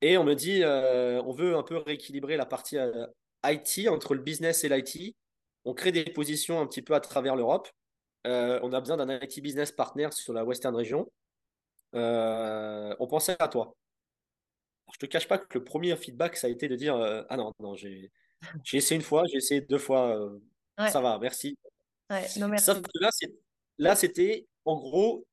Et 0.00 0.16
on 0.16 0.24
me 0.24 0.34
dit, 0.34 0.62
on 0.64 1.32
veut 1.32 1.56
un 1.56 1.62
peu 1.62 1.76
rééquilibrer 1.78 2.36
la 2.36 2.46
partie 2.46 2.76
IT 3.44 3.88
entre 3.88 4.14
le 4.14 4.20
business 4.20 4.64
et 4.64 4.68
l'IT. 4.68 5.16
On 5.64 5.74
crée 5.74 5.92
des 5.92 6.04
positions 6.04 6.60
un 6.60 6.66
petit 6.66 6.82
peu 6.82 6.94
à 6.94 7.00
travers 7.00 7.36
l'Europe. 7.36 7.68
On 8.24 8.72
a 8.72 8.80
besoin 8.80 8.96
d'un 8.96 9.18
IT 9.20 9.40
business 9.42 9.72
partner 9.72 10.08
sur 10.12 10.32
la 10.32 10.44
Western 10.44 10.74
Region. 10.74 11.10
On 11.92 13.06
pensait 13.08 13.36
à 13.38 13.48
toi. 13.48 13.74
Je 14.92 14.98
te 14.98 15.06
cache 15.06 15.28
pas 15.28 15.38
que 15.38 15.58
le 15.58 15.64
premier 15.64 15.96
feedback, 15.96 16.36
ça 16.36 16.46
a 16.46 16.50
été 16.50 16.68
de 16.68 16.76
dire 16.76 16.96
euh, 16.96 17.22
Ah 17.28 17.36
non, 17.36 17.52
non, 17.60 17.74
j'ai 17.74 18.10
essayé 18.72 18.96
une 18.96 19.02
fois, 19.02 19.24
j'ai 19.30 19.38
essayé 19.38 19.60
deux 19.60 19.78
fois, 19.78 20.30
ça 20.78 21.00
va, 21.00 21.18
merci. 21.18 21.58
là, 23.78 23.96
c'était 23.96 24.46
en 24.64 24.76
gros 24.76 25.26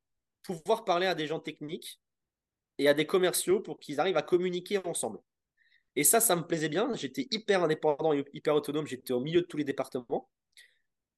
pouvoir 0.44 0.86
parler 0.86 1.08
à 1.08 1.16
des 1.16 1.28
gens 1.28 1.40
techniques 1.40 2.00
et 2.78 2.88
à 2.88 2.94
des 2.94 3.06
commerciaux 3.06 3.60
pour 3.60 3.80
qu'ils 3.80 4.00
arrivent 4.00 4.18
à 4.18 4.22
communiquer 4.22 4.80
ensemble. 4.86 5.20
Et 5.96 6.04
ça, 6.04 6.20
ça 6.20 6.36
me 6.36 6.42
plaisait 6.44 6.70
bien. 6.70 6.94
J'étais 6.96 7.28
hyper 7.32 7.64
indépendant, 7.64 8.14
hyper 8.14 8.56
autonome. 8.56 8.88
J'étais 8.88 9.14
au 9.14 9.20
milieu 9.20 9.42
de 9.42 9.46
tous 9.46 9.58
les 9.58 9.64
départements. 9.64 10.30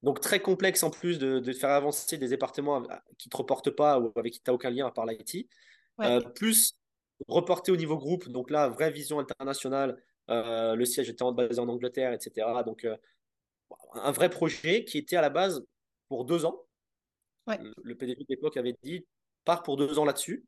Donc 0.03 0.19
très 0.19 0.41
complexe 0.41 0.83
en 0.83 0.91
plus 0.91 1.17
de, 1.17 1.53
faire 1.53 1.71
avancer 1.71 2.17
des 2.17 2.27
départements 2.27 2.83
qui 3.17 3.27
ne 3.27 3.31
te 3.31 3.37
reportent 3.37 3.71
pas 3.71 3.99
ou 3.99 4.11
avec 4.15 4.33
qui 4.33 4.39
tu 4.39 4.49
n'as 4.49 4.53
aucun 4.53 4.69
lien 4.69 4.85
à 4.85 4.91
part 4.91 5.05
l'IT. 5.05 5.49
Euh, 6.01 6.19
plus 6.19 6.77
reporter 7.27 7.71
au 7.71 7.77
niveau 7.77 7.97
groupe, 7.97 8.29
donc 8.29 8.49
là, 8.49 8.69
vraie 8.69 8.91
vision 8.91 9.19
internationale. 9.19 10.01
Euh, 10.29 10.75
le 10.75 10.85
siège 10.85 11.09
était 11.09 11.23
basé 11.33 11.59
en 11.59 11.69
Angleterre, 11.69 12.13
etc. 12.13 12.47
Donc 12.65 12.83
euh, 12.83 12.97
un 13.93 14.11
vrai 14.11 14.29
projet 14.29 14.83
qui 14.83 14.97
était 14.97 15.15
à 15.15 15.21
la 15.21 15.29
base 15.29 15.63
pour 16.07 16.25
deux 16.25 16.45
ans. 16.45 16.61
Le, 17.47 17.93
PDG 17.93 18.21
de 18.21 18.25
l'époque 18.29 18.57
avait 18.57 18.75
dit 18.81 19.05
pars 19.43 19.61
pour 19.61 19.77
deux 19.77 19.99
ans 19.99 20.05
là-dessus. 20.05 20.45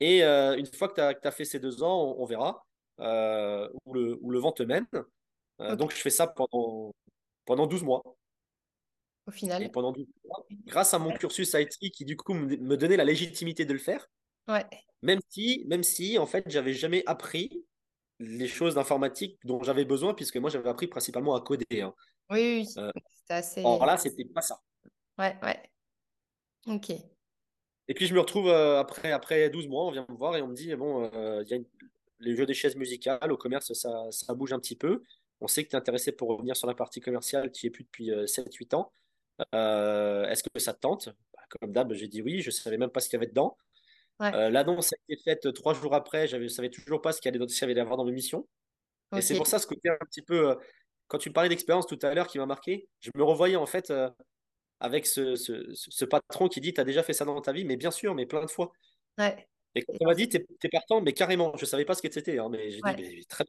Et 0.00 0.22
une 0.22 0.66
fois 0.66 0.88
que 0.88 0.94
tu 0.94 1.26
as, 1.26 1.30
fait 1.30 1.44
ces 1.44 1.58
deux 1.58 1.82
ans, 1.82 2.14
on, 2.18 2.24
verra 2.26 2.66
où 2.98 3.94
le, 3.94 4.18
où, 4.20 4.30
le, 4.30 4.38
vent 4.38 4.52
te 4.52 4.62
mène. 4.62 4.86
Donc 5.76 5.92
je 5.92 5.96
fais 5.96 6.10
ça 6.10 6.26
pendant, 6.26 6.94
pendant 7.46 7.66
12 7.66 7.82
mois 7.84 8.02
final. 9.30 9.62
Et 9.62 9.68
pendant 9.68 9.94
grâce 10.66 10.94
à 10.94 10.98
mon 10.98 11.12
cursus 11.12 11.54
IT 11.54 11.92
qui 11.92 12.04
du 12.04 12.16
coup 12.16 12.34
me 12.34 12.76
donnait 12.76 12.96
la 12.96 13.04
légitimité 13.04 13.64
de 13.64 13.72
le 13.72 13.78
faire. 13.78 14.08
Ouais. 14.48 14.66
Même 15.02 15.20
si, 15.28 15.64
même 15.66 15.82
si 15.82 16.18
en 16.18 16.26
fait, 16.26 16.44
j'avais 16.48 16.74
jamais 16.74 17.02
appris 17.06 17.64
les 18.18 18.48
choses 18.48 18.74
d'informatique 18.74 19.38
dont 19.44 19.62
j'avais 19.62 19.84
besoin, 19.84 20.14
puisque 20.14 20.36
moi 20.36 20.50
j'avais 20.50 20.68
appris 20.68 20.86
principalement 20.86 21.34
à 21.34 21.40
coder. 21.40 21.80
Hein. 21.80 21.94
Oui, 22.30 22.66
oui. 22.66 22.74
Euh, 22.76 22.90
c'était 23.08 23.34
assez. 23.34 23.60
Alors 23.60 23.86
là, 23.86 23.96
c'était 23.96 24.24
pas 24.24 24.42
ça. 24.42 24.60
Ouais, 25.18 25.36
ouais. 25.42 25.62
Ok. 26.66 26.90
Et 26.90 27.94
puis 27.94 28.06
je 28.06 28.14
me 28.14 28.20
retrouve 28.20 28.48
euh, 28.48 28.78
après, 28.78 29.10
après 29.10 29.48
12 29.50 29.68
mois, 29.68 29.86
on 29.86 29.90
vient 29.90 30.06
me 30.08 30.16
voir 30.16 30.36
et 30.36 30.42
on 30.42 30.48
me 30.48 30.54
dit 30.54 30.74
bon, 30.74 31.10
euh, 31.14 31.42
il 31.44 31.50
y 31.50 31.54
a 31.54 31.58
les 32.18 32.36
jeux 32.36 32.46
des 32.46 32.54
chaises 32.54 32.76
musicales, 32.76 33.32
au 33.32 33.36
commerce, 33.36 33.72
ça, 33.72 34.10
ça 34.10 34.34
bouge 34.34 34.52
un 34.52 34.58
petit 34.58 34.76
peu. 34.76 35.02
On 35.40 35.48
sait 35.48 35.64
que 35.64 35.70
tu 35.70 35.76
es 35.76 35.78
intéressé 35.78 36.12
pour 36.12 36.28
revenir 36.28 36.54
sur 36.54 36.66
la 36.66 36.74
partie 36.74 37.00
commerciale, 37.00 37.50
tu 37.50 37.66
n'y 37.66 37.68
es 37.68 37.70
plus 37.70 37.84
depuis 37.84 38.10
7-8 38.10 38.74
ans. 38.74 38.92
Euh, 39.54 40.28
est-ce 40.28 40.42
que 40.42 40.58
ça 40.58 40.72
te 40.72 40.80
tente? 40.80 41.08
Bah, 41.34 41.42
Comme 41.48 41.72
d'hab, 41.72 41.92
j'ai 41.94 42.08
dit 42.08 42.22
oui. 42.22 42.40
Je 42.40 42.48
ne 42.48 42.52
savais 42.52 42.78
même 42.78 42.90
pas 42.90 43.00
ce 43.00 43.08
qu'il 43.08 43.18
y 43.18 43.22
avait 43.22 43.30
dedans. 43.30 43.56
Euh, 44.20 44.50
l'annonce 44.50 44.92
a 44.92 44.96
été 45.08 45.22
faite 45.22 45.52
trois 45.54 45.74
jours 45.74 45.94
après. 45.94 46.26
Je 46.26 46.36
ne 46.36 46.48
savais 46.48 46.70
toujours 46.70 47.00
pas 47.00 47.12
ce 47.12 47.20
qu'il 47.20 47.32
y 47.32 47.36
avait 47.36 47.74
y 47.74 47.80
avoir 47.80 47.96
dans 47.96 48.04
mes 48.04 48.12
missions. 48.12 48.46
Et 49.16 49.22
c'est 49.22 49.36
pour 49.36 49.46
ça 49.46 49.58
ce 49.58 49.66
côté 49.66 49.88
un 49.88 50.04
petit 50.06 50.22
peu. 50.22 50.50
Euh, 50.50 50.54
quand 51.08 51.18
tu 51.18 51.32
parlais 51.32 51.48
d'expérience 51.48 51.86
tout 51.86 51.98
à 52.02 52.14
l'heure 52.14 52.28
qui 52.28 52.38
m'a 52.38 52.46
marqué, 52.46 52.88
je 53.00 53.10
me 53.16 53.24
revoyais 53.24 53.56
en 53.56 53.66
fait 53.66 53.92
avec 54.78 55.06
ce, 55.06 55.34
ce, 55.34 56.04
patron 56.04 56.48
qui 56.48 56.60
dit 56.60 56.72
Tu 56.72 56.80
as 56.80 56.84
déjà 56.84 57.02
fait 57.02 57.12
ça 57.12 57.24
dans 57.24 57.40
ta 57.40 57.52
vie? 57.52 57.64
Mais 57.64 57.76
bien 57.76 57.90
sûr, 57.90 58.14
mais 58.14 58.26
plein 58.26 58.44
de 58.44 58.50
fois. 58.50 58.72
Et 59.74 59.82
quand 59.82 59.94
on 60.00 60.06
m'a 60.06 60.14
dit, 60.14 60.28
t'es 60.28 60.44
es 60.62 60.68
partant, 60.68 61.00
mais 61.00 61.12
carrément, 61.12 61.56
je 61.56 61.64
savais 61.64 61.84
pas 61.84 61.94
ce 61.94 62.02
que 62.02 62.12
c'était, 62.12 62.38
hein, 62.38 62.48
mais 62.50 62.70
j'ai 62.70 62.80
dit, 62.96 63.26
très 63.26 63.44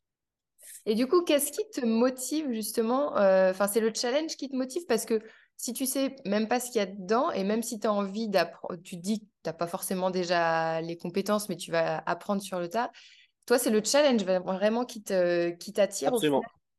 Et 0.85 0.95
du 0.95 1.07
coup, 1.07 1.23
qu'est-ce 1.23 1.51
qui 1.51 1.67
te 1.69 1.85
motive 1.85 2.51
justement 2.51 3.17
euh, 3.17 3.51
Enfin, 3.51 3.67
c'est 3.67 3.79
le 3.79 3.91
challenge 3.93 4.35
qui 4.37 4.49
te 4.49 4.55
motive 4.55 4.85
parce 4.87 5.05
que 5.05 5.21
si 5.61 5.73
tu 5.73 5.85
sais 5.85 6.15
même 6.25 6.47
pas 6.47 6.59
ce 6.59 6.71
qu'il 6.71 6.77
y 6.77 6.83
a 6.83 6.87
dedans 6.87 7.29
et 7.29 7.43
même 7.43 7.61
si 7.61 7.79
tu 7.79 7.85
as 7.85 7.93
envie 7.93 8.27
d'apprendre, 8.27 8.81
tu 8.81 8.95
te 8.95 9.01
dis 9.01 9.19
que 9.19 9.25
tu 9.25 9.29
n'as 9.45 9.53
pas 9.53 9.67
forcément 9.67 10.09
déjà 10.09 10.81
les 10.81 10.97
compétences, 10.97 11.49
mais 11.49 11.55
tu 11.55 11.69
vas 11.69 11.99
apprendre 12.07 12.41
sur 12.41 12.59
le 12.59 12.67
tas. 12.67 12.91
Toi, 13.45 13.59
c'est 13.59 13.69
le 13.69 13.83
challenge 13.83 14.23
vraiment 14.23 14.85
qui 14.85 15.03
t'attire 15.03 16.13
qui 16.13 16.29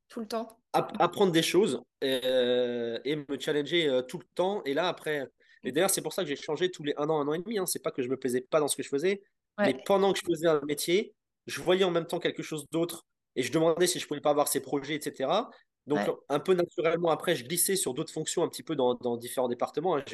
tout 0.09 0.19
le 0.19 0.27
temps? 0.27 0.49
Apprendre 0.73 1.31
des 1.31 1.43
choses 1.43 1.81
euh, 2.03 2.99
et, 3.05 3.15
me 3.15 3.39
challenger 3.39 3.87
euh, 3.87 4.03
tout 4.03 4.19
le 4.19 4.27
temps. 4.35 4.65
Et 4.65 4.75
là, 4.75 4.89
après, 4.89 5.29
et 5.63 5.71
d'ailleurs, 5.71 5.91
c'est 5.91 6.03
pour 6.03 6.13
ça 6.13 6.25
que 6.25 6.29
j'ai 6.29 6.35
changé 6.35 6.69
tous 6.69 6.83
les 6.83 6.93
un 6.97 7.09
an, 7.09 7.21
un 7.21 7.29
an 7.29 7.35
et 7.35 7.39
demi. 7.39 7.59
Hein. 7.59 7.67
C'est 7.67 7.83
pas 7.83 7.93
que 7.93 8.03
je 8.03 8.09
me 8.09 8.17
plaisais 8.17 8.41
pas 8.41 8.59
dans 8.59 8.67
ce 8.67 8.75
que 8.75 8.83
je 8.83 8.89
faisais, 8.89 9.23
mais 9.59 9.77
pendant 9.87 10.13
que 10.13 10.19
je 10.19 10.25
faisais 10.27 10.49
un 10.49 10.61
métier, 10.67 11.15
je 11.47 11.61
voyais 11.61 11.85
en 11.85 11.93
même 11.93 12.07
temps 12.07 12.19
quelque 12.19 12.43
chose 12.43 12.67
d'autre 12.73 13.07
et 13.37 13.45
je 13.45 13.53
demandais 13.53 13.87
si 13.87 14.01
je 14.01 14.09
pouvais 14.09 14.21
pas 14.21 14.31
avoir 14.31 14.49
ces 14.49 14.61
projets, 14.61 14.97
etc. 14.97 15.31
Donc, 15.87 16.01
un 16.29 16.39
peu 16.39 16.55
naturellement, 16.55 17.11
après, 17.11 17.35
je 17.35 17.45
glissais 17.45 17.77
sur 17.77 17.95
d'autres 17.95 18.13
fonctions 18.13 18.43
un 18.43 18.49
petit 18.49 18.63
peu 18.63 18.77
dans, 18.77 19.17
différents 19.17 19.49
départements. 19.49 19.97
Hein. 19.97 20.05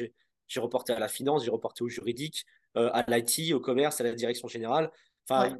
J'ai 0.47 0.59
reporté 0.59 0.93
à 0.93 0.99
la 0.99 1.07
finance, 1.07 1.43
j'ai 1.43 1.51
reporté 1.51 1.83
au 1.83 1.89
juridique, 1.89 2.45
euh, 2.75 2.89
à 2.93 3.03
l'IT, 3.07 3.53
au 3.53 3.59
commerce, 3.59 4.01
à 4.01 4.03
la 4.03 4.13
direction 4.13 4.47
générale. 4.47 4.91
Enfin, 5.29 5.55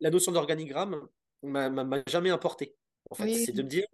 la 0.00 0.10
notion 0.10 0.32
d'organigramme 0.32 1.08
m'a 1.42 2.02
jamais 2.06 2.30
importé. 2.30 2.74
En 3.10 3.14
fait, 3.14 3.34
c'est 3.34 3.52
de 3.52 3.62
me 3.62 3.68
dire, 3.68 3.86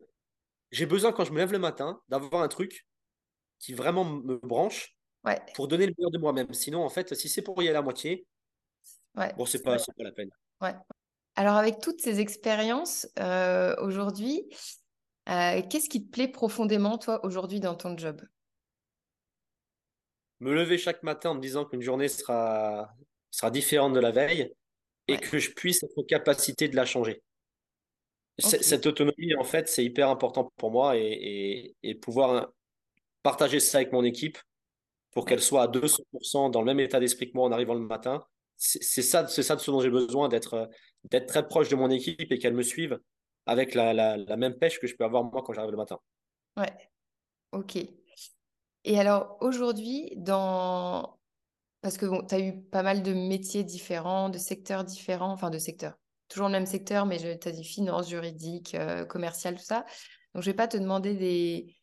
j'ai 0.70 0.86
besoin 0.86 1.12
quand 1.12 1.24
je 1.24 1.32
me 1.32 1.38
lève 1.38 1.52
le 1.52 1.58
matin 1.58 2.00
d'avoir 2.08 2.42
un 2.42 2.48
truc 2.48 2.86
qui 3.58 3.74
vraiment 3.74 4.04
me 4.04 4.36
branche 4.38 4.96
pour 5.54 5.68
donner 5.68 5.86
le 5.86 5.94
meilleur 5.98 6.10
de 6.10 6.18
moi-même. 6.18 6.52
Sinon, 6.54 6.84
en 6.84 6.88
fait, 6.88 7.14
si 7.14 7.28
c'est 7.28 7.42
pour 7.42 7.60
y 7.62 7.68
aller 7.68 7.76
à 7.76 7.82
moitié, 7.82 8.26
bon, 9.14 9.46
c'est 9.46 9.62
pas, 9.62 9.76
pas 9.76 10.04
la 10.04 10.12
peine. 10.12 10.30
Alors, 11.36 11.56
avec 11.56 11.80
toutes 11.80 12.00
ces 12.00 12.20
expériences 12.20 13.08
euh, 13.18 13.74
aujourd'hui, 13.78 14.48
euh, 15.30 15.62
qu'est-ce 15.68 15.88
qui 15.88 16.04
te 16.04 16.10
plaît 16.10 16.28
profondément, 16.28 16.98
toi, 16.98 17.24
aujourd'hui, 17.24 17.60
dans 17.60 17.74
ton 17.74 17.96
job? 17.96 18.20
Me 20.40 20.54
lever 20.54 20.78
chaque 20.78 21.02
matin 21.02 21.30
en 21.30 21.34
me 21.34 21.40
disant 21.40 21.64
qu'une 21.64 21.82
journée 21.82 22.08
sera, 22.08 22.90
sera 23.30 23.50
différente 23.50 23.92
de 23.92 24.00
la 24.00 24.10
veille 24.10 24.52
et 25.06 25.18
que 25.18 25.38
je 25.38 25.50
puisse 25.50 25.82
être 25.82 25.98
en 25.98 26.02
capacité 26.02 26.68
de 26.68 26.76
la 26.76 26.84
changer. 26.84 27.22
Cette 28.38 28.86
autonomie, 28.86 29.34
en 29.38 29.44
fait, 29.44 29.68
c'est 29.68 29.84
hyper 29.84 30.08
important 30.08 30.50
pour 30.56 30.70
moi 30.70 30.96
et, 30.96 31.74
pouvoir 32.00 32.50
partager 33.22 33.60
ça 33.60 33.78
avec 33.78 33.92
mon 33.92 34.02
équipe 34.02 34.38
pour 35.12 35.26
qu'elle 35.26 35.42
soit 35.42 35.62
à 35.62 35.68
200% 35.68 36.50
dans 36.50 36.60
le 36.60 36.66
même 36.66 36.80
état 36.80 37.00
d'esprit 37.00 37.30
que 37.30 37.36
moi 37.36 37.46
en 37.46 37.52
arrivant 37.52 37.74
le 37.74 37.80
matin. 37.80 38.24
C'est 38.56 39.02
ça, 39.02 39.26
ça 39.26 39.56
de 39.56 39.60
ce 39.60 39.70
dont 39.70 39.80
j'ai 39.80 39.90
besoin, 39.90 40.28
d'être 40.28 40.68
très 41.26 41.46
proche 41.46 41.68
de 41.68 41.76
mon 41.76 41.90
équipe 41.90 42.32
et 42.32 42.38
qu'elle 42.38 42.54
me 42.54 42.62
suive 42.62 42.98
avec 43.50 43.74
la, 43.74 44.36
même 44.36 44.54
pêche 44.54 44.78
que 44.78 44.86
je 44.86 44.94
peux 44.94 45.04
avoir 45.04 45.24
moi 45.24 45.42
quand 45.44 45.52
j'arrive 45.52 45.72
le 45.72 45.76
matin. 45.76 45.98
Ouais, 46.56 46.72
ok. 47.50 47.78
Et 48.84 48.98
alors 48.98 49.36
aujourd'hui, 49.40 50.12
dans... 50.16 51.18
parce 51.80 51.98
que 51.98 52.06
bon, 52.06 52.24
tu 52.24 52.34
as 52.36 52.38
eu 52.38 52.62
pas 52.62 52.84
mal 52.84 53.02
de 53.02 53.12
métiers 53.12 53.64
différents, 53.64 54.28
de 54.28 54.38
secteurs 54.38 54.84
différents, 54.84 55.32
enfin 55.32 55.50
de 55.50 55.58
secteurs, 55.58 55.98
toujours 56.28 56.46
le 56.46 56.52
même 56.52 56.64
secteur, 56.64 57.06
mais 57.06 57.18
tu 57.40 57.48
as 57.48 57.50
dit 57.50 57.64
finance, 57.64 58.08
juridique, 58.08 58.76
euh, 58.76 59.04
commercial, 59.04 59.56
tout 59.56 59.64
ça. 59.64 59.84
Donc 60.32 60.44
je 60.44 60.50
vais 60.50 60.56
pas 60.56 60.68
te 60.68 60.76
demander 60.76 61.14
des, 61.14 61.74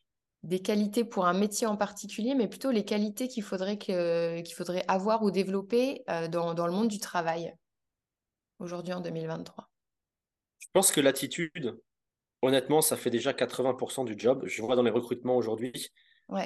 des 0.44 0.62
qualités 0.62 1.04
pour 1.04 1.26
un 1.26 1.34
métier 1.34 1.68
en 1.68 1.76
particulier, 1.76 2.34
mais 2.34 2.48
plutôt 2.48 2.72
les 2.72 2.86
qualités 2.86 3.28
qu'il 3.28 3.44
faudrait, 3.44 3.78
faudrait 4.56 4.86
avoir 4.88 5.22
ou 5.22 5.32
développer 5.32 6.06
euh, 6.10 6.30
dans, 6.30 6.54
dans 6.54 6.66
le 6.66 6.72
monde 6.72 6.88
du 6.88 7.00
travail 7.00 7.54
aujourd'hui 8.58 8.94
en 8.94 9.02
2023 9.02 9.68
je 10.60 10.68
pense 10.74 10.92
que 10.92 11.02
l'attitude, 11.02 11.78
honnêtement, 12.42 12.82
ça 12.82 12.98
fait 12.98 13.10
déjà 13.10 13.34
80% 13.34 14.06
du 14.06 14.16
job. 14.18 14.44
Je 14.46 14.62
vois 14.62 14.76
dans 14.76 14.84
les 14.84 14.92
recrutements 14.92 15.38
aujourd'hui. 15.38 15.90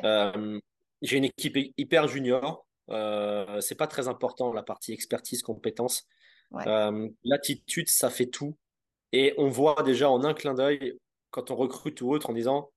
Euh, 0.03 0.59
j'ai 1.01 1.17
une 1.17 1.25
équipe 1.25 1.57
hyper 1.77 2.07
junior. 2.07 2.65
Euh, 2.89 3.61
c'est 3.61 3.75
pas 3.75 3.87
très 3.87 4.07
important 4.07 4.53
la 4.53 4.63
partie 4.63 4.93
expertise, 4.93 5.41
compétences. 5.41 6.07
Euh, 6.67 7.09
l'attitude, 7.23 7.89
ça 7.89 8.09
fait 8.09 8.27
tout. 8.27 8.57
Et 9.13 9.33
on 9.37 9.49
voit 9.49 9.83
déjà 9.83 10.09
en 10.09 10.23
un 10.23 10.33
clin 10.33 10.53
d'œil 10.53 10.97
quand 11.29 11.51
on 11.51 11.55
recrute 11.55 12.01
ou 12.01 12.11
autre 12.11 12.29
en 12.29 12.33
disant 12.33 12.71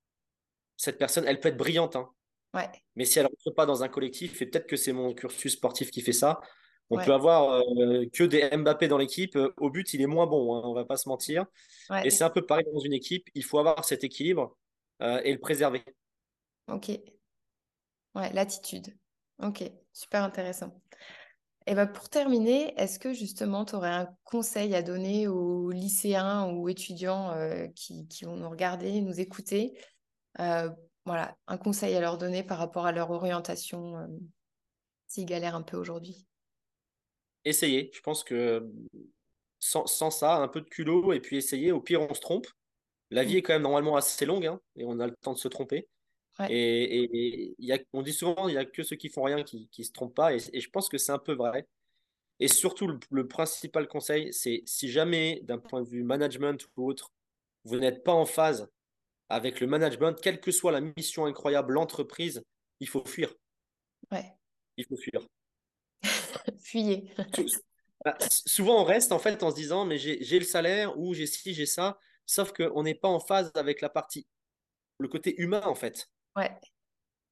cette 0.77 0.99
personne, 0.99 1.25
elle 1.27 1.41
peut 1.41 1.49
être 1.49 1.57
brillante. 1.57 1.97
Hein. 1.97 2.11
Mais 2.95 3.05
si 3.05 3.19
elle 3.19 3.25
ne 3.25 3.31
rentre 3.31 3.51
pas 3.55 3.67
dans 3.67 3.83
un 3.83 3.89
collectif, 3.89 4.41
et 4.41 4.47
peut-être 4.47 4.69
que 4.69 4.77
c'est 4.77 4.93
mon 4.93 5.13
cursus 5.13 5.55
sportif 5.55 5.91
qui 5.91 6.01
fait 6.03 6.13
ça, 6.13 6.41
on 6.91 6.99
peut 6.99 7.13
avoir 7.13 7.63
euh, 7.63 8.07
que 8.13 8.25
des 8.25 8.49
Mbappé 8.57 8.89
dans 8.89 8.99
l'équipe. 8.99 9.37
Euh, 9.37 9.55
au 9.57 9.71
but, 9.71 9.95
il 9.95 10.01
est 10.03 10.07
moins 10.07 10.27
bon, 10.27 10.55
hein, 10.55 10.63
on 10.65 10.75
va 10.75 10.85
pas 10.85 10.97
se 10.97 11.09
mentir. 11.09 11.47
Et 12.05 12.11
c'est 12.11 12.25
un 12.25 12.31
peu 12.31 12.45
pareil 12.45 12.67
dans 12.73 12.81
une 12.81 12.93
équipe. 12.93 13.29
Il 13.35 13.45
faut 13.45 13.59
avoir 13.59 13.85
cet 13.85 14.05
équilibre 14.05 14.57
euh, 15.03 15.21
et 15.25 15.33
le 15.33 15.39
préserver. 15.39 15.85
Ok. 16.69 16.89
Ouais, 18.15 18.33
l'attitude. 18.33 18.97
Ok, 19.43 19.65
super 19.93 20.23
intéressant. 20.23 20.81
Et 21.67 21.75
ben 21.75 21.87
pour 21.87 22.11
terminer, 22.11 22.79
est-ce 22.79 22.99
que 22.99 23.15
justement 23.15 23.65
tu 23.65 23.75
aurais 23.75 23.91
un 23.91 24.09
conseil 24.25 24.75
à 24.75 24.83
donner 24.83 25.27
aux 25.29 25.71
lycéens 25.71 26.53
ou 26.53 26.69
étudiants 26.69 27.35
qui, 27.75 28.07
qui, 28.07 28.27
vont 28.27 28.37
nous 28.37 28.51
regarder, 28.51 29.01
nous 29.01 29.19
écouter 29.19 29.73
Voilà, 30.39 31.37
un 31.47 31.57
conseil 31.57 31.97
à 31.97 32.01
leur 32.01 32.19
donner 32.19 32.43
par 32.43 32.59
rapport 32.59 32.85
à 32.85 32.93
leur 32.93 33.11
orientation 33.11 34.07
s'ils 35.09 35.25
galèrent 35.25 35.57
un 35.57 35.63
peu 35.63 35.79
aujourd'hui? 35.79 36.27
Essayer. 37.45 37.91
Je 37.93 38.01
pense 38.01 38.25
que 38.25 38.69
sans, 39.59 39.87
ça, 40.11 40.37
un 40.37 40.49
peu 40.49 40.61
de 40.61 40.69
culot 40.69 41.13
et 41.13 41.21
puis 41.21 41.37
essayer. 41.37 41.73
Au 41.73 41.81
pire, 41.81 42.03
on 42.03 42.15
se 42.15 42.21
trompe. 42.21 42.47
La 43.11 43.25
vie 43.25 43.35
mm. 43.35 43.39
est 43.39 43.43
quand 43.43 43.53
même 43.55 43.63
normalement 43.63 43.97
assez 43.97 44.27
longue 44.27 44.47
hein, 44.47 44.61
et 44.77 44.85
on 44.85 45.01
a 45.01 45.07
le 45.07 45.15
temps 45.17 45.33
de 45.33 45.39
se 45.39 45.49
tromper. 45.49 45.89
Et, 46.49 47.55
y 47.59 47.73
a, 47.73 47.79
on 47.93 48.03
dit 48.03 48.13
souvent, 48.13 48.49
il 48.49 48.53
n'y 48.53 48.59
a 48.59 48.65
que 48.65 48.83
ceux 48.83 48.97
qui 48.97 49.09
font 49.09 49.23
rien 49.23 49.43
qui 49.45 49.69
ne 49.79 49.85
se 49.85 49.93
trompent 49.93 50.15
pas. 50.15 50.35
Et, 50.35 50.39
je 50.39 50.71
pense 50.71 50.89
que 50.89 50.99
c'est 50.99 51.13
un 51.13 51.19
peu 51.19 51.35
vrai. 51.35 51.67
Et 52.41 52.49
surtout, 52.49 52.99
le, 53.11 53.29
principal 53.29 53.87
conseil, 53.87 54.33
c'est 54.33 54.63
si 54.67 54.91
jamais, 54.91 55.41
d'un 55.45 55.59
point 55.59 55.83
de 55.83 55.89
vue 55.89 56.03
management 56.03 56.67
ou 56.77 56.89
autre, 56.89 57.13
vous 57.65 57.79
n'êtes 57.79 58.03
pas 58.03 58.13
en 58.13 58.27
phase 58.27 58.69
avec 59.29 59.61
le 59.61 59.67
management, 59.67 60.21
quelle 60.21 60.41
que 60.41 60.51
soit 60.51 60.73
la 60.73 60.81
mission 60.81 61.25
incroyable, 61.27 61.75
l'entreprise, 61.75 62.43
il 62.81 62.89
faut 62.89 63.05
fuir. 63.05 63.33
Ouais. 64.11 64.33
Il 64.77 64.85
faut 64.85 64.97
fuir. 64.97 65.25
Fuyez. 66.63 67.13
Bah, 68.05 68.17
souvent, 68.21 68.83
on 68.83 68.85
reste 68.85 69.13
en 69.13 69.19
fait 69.19 69.43
en 69.43 69.51
se 69.51 69.57
disant, 69.57 69.85
mais 69.85 69.99
j'ai 69.99 70.39
le 70.39 70.45
salaire 70.45 70.99
ou 70.99 71.15
j'ai 71.15 71.27
ci, 71.27 71.55
j'ai 71.55 71.67
ça, 71.67 71.99
sauf 72.27 72.53
qu'on 72.53 72.83
n'est 72.83 72.95
pas 72.95 73.09
en 73.09 73.21
phase 73.21 73.51
avec 73.55 73.81
la 73.81 73.89
partie, 73.89 74.27
le 74.99 75.09
côté 75.09 75.35
humain 75.41 75.63
en 75.65 75.75
fait. 75.75 76.09
Ouais. 76.37 76.53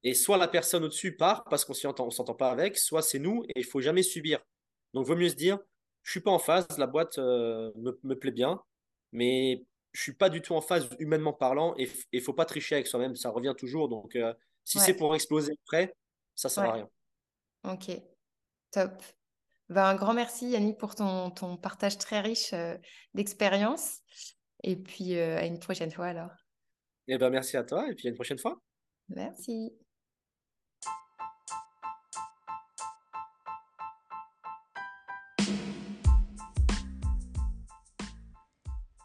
Et 0.05 0.15
soit 0.15 0.39
la 0.39 0.49
personne 0.49 0.85
au-dessus 0.85 1.17
part 1.17 1.45
parce 1.45 1.65
qu'on 1.65 1.73
ne 1.73 2.11
s'entend 2.11 2.35
pas 2.35 2.51
avec, 2.51 2.79
soit 2.79 3.03
c'est 3.03 3.19
nous 3.19 3.45
et 3.49 3.61
il 3.61 3.65
faut 3.65 3.81
jamais 3.81 4.03
subir. 4.03 4.41
Donc, 4.95 5.07
vaut 5.07 5.17
mieux 5.17 5.29
se 5.29 5.35
dire, 5.35 5.59
je 6.03 6.11
suis 6.11 6.21
pas 6.21 6.31
en 6.31 6.39
phase, 6.39 6.67
la 6.79 6.87
boîte 6.87 7.19
euh, 7.19 7.71
me, 7.77 8.15
plaît 8.15 8.33
bien, 8.33 8.61
mais 9.13 9.65
je 9.93 10.03
suis 10.03 10.15
pas 10.15 10.29
du 10.29 10.43
tout 10.43 10.55
en 10.55 10.61
phase 10.61 10.89
humainement 10.99 11.33
parlant 11.33 11.75
et 11.79 11.89
il 12.13 12.21
faut 12.21 12.33
pas 12.33 12.45
tricher 12.45 12.75
avec 12.75 12.87
soi-même, 12.87 13.15
ça 13.15 13.31
revient 13.31 13.55
toujours. 13.57 13.89
Donc, 13.89 14.17
euh, 14.17 14.35
si 14.65 14.79
c'est 14.79 14.95
pour 14.95 15.15
exploser 15.15 15.53
après, 15.65 15.95
ça 16.35 16.49
sert 16.49 16.65
à 16.65 16.73
rien. 16.73 16.89
Ok. 17.65 17.91
Top. 18.73 19.03
Ben, 19.69 19.85
un 19.85 19.95
grand 19.95 20.15
merci 20.15 20.49
Yannick 20.49 20.79
pour 20.79 20.95
ton, 20.95 21.31
ton 21.31 21.57
partage 21.57 21.99
très 21.99 22.21
riche 22.21 22.53
euh, 22.55 22.77
d'expérience. 23.15 24.01
Et 24.65 24.77
puis 24.77 25.17
euh, 25.17 25.39
à 25.39 25.45
une 25.45 25.59
prochaine 25.59 25.91
fois 25.91 26.07
alors. 26.07 26.31
Eh 27.09 27.19
ben, 27.19 27.31
merci 27.31 27.57
à 27.57 27.65
toi 27.65 27.89
et 27.91 27.95
puis 27.95 28.09
à 28.09 28.11
une 28.11 28.17
prochaine 28.17 28.39
fois. 28.39 28.61
Merci. 29.09 29.73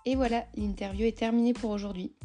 Et 0.05 0.15
voilà, 0.15 0.47
l'interview 0.55 1.05
est 1.05 1.17
terminée 1.17 1.51
pour 1.51 1.71
aujourd'hui. 1.71 2.15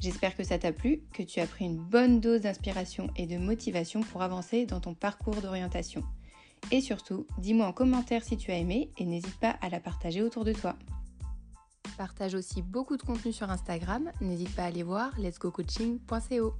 J'espère 0.00 0.36
que 0.36 0.44
ça 0.44 0.58
t'a 0.58 0.72
plu, 0.72 1.04
que 1.14 1.22
tu 1.22 1.40
as 1.40 1.46
pris 1.46 1.64
une 1.64 1.78
bonne 1.78 2.20
dose 2.20 2.42
d'inspiration 2.42 3.08
et 3.16 3.26
de 3.26 3.38
motivation 3.38 4.02
pour 4.02 4.20
avancer 4.20 4.66
dans 4.66 4.80
ton 4.80 4.94
parcours 4.94 5.40
d'orientation. 5.40 6.02
Et 6.70 6.80
surtout, 6.80 7.26
dis-moi 7.38 7.66
en 7.66 7.72
commentaire 7.72 8.24
si 8.24 8.36
tu 8.36 8.50
as 8.50 8.56
aimé 8.56 8.90
et 8.96 9.04
n'hésite 9.04 9.38
pas 9.38 9.56
à 9.60 9.68
la 9.68 9.80
partager 9.80 10.22
autour 10.22 10.44
de 10.44 10.52
toi. 10.52 10.76
Partage 11.98 12.34
aussi 12.34 12.62
beaucoup 12.62 12.96
de 12.96 13.02
contenu 13.02 13.32
sur 13.32 13.50
Instagram, 13.50 14.10
n'hésite 14.20 14.54
pas 14.54 14.62
à 14.62 14.66
aller 14.66 14.82
voir 14.82 15.18
letsgocoaching.co. 15.18 16.54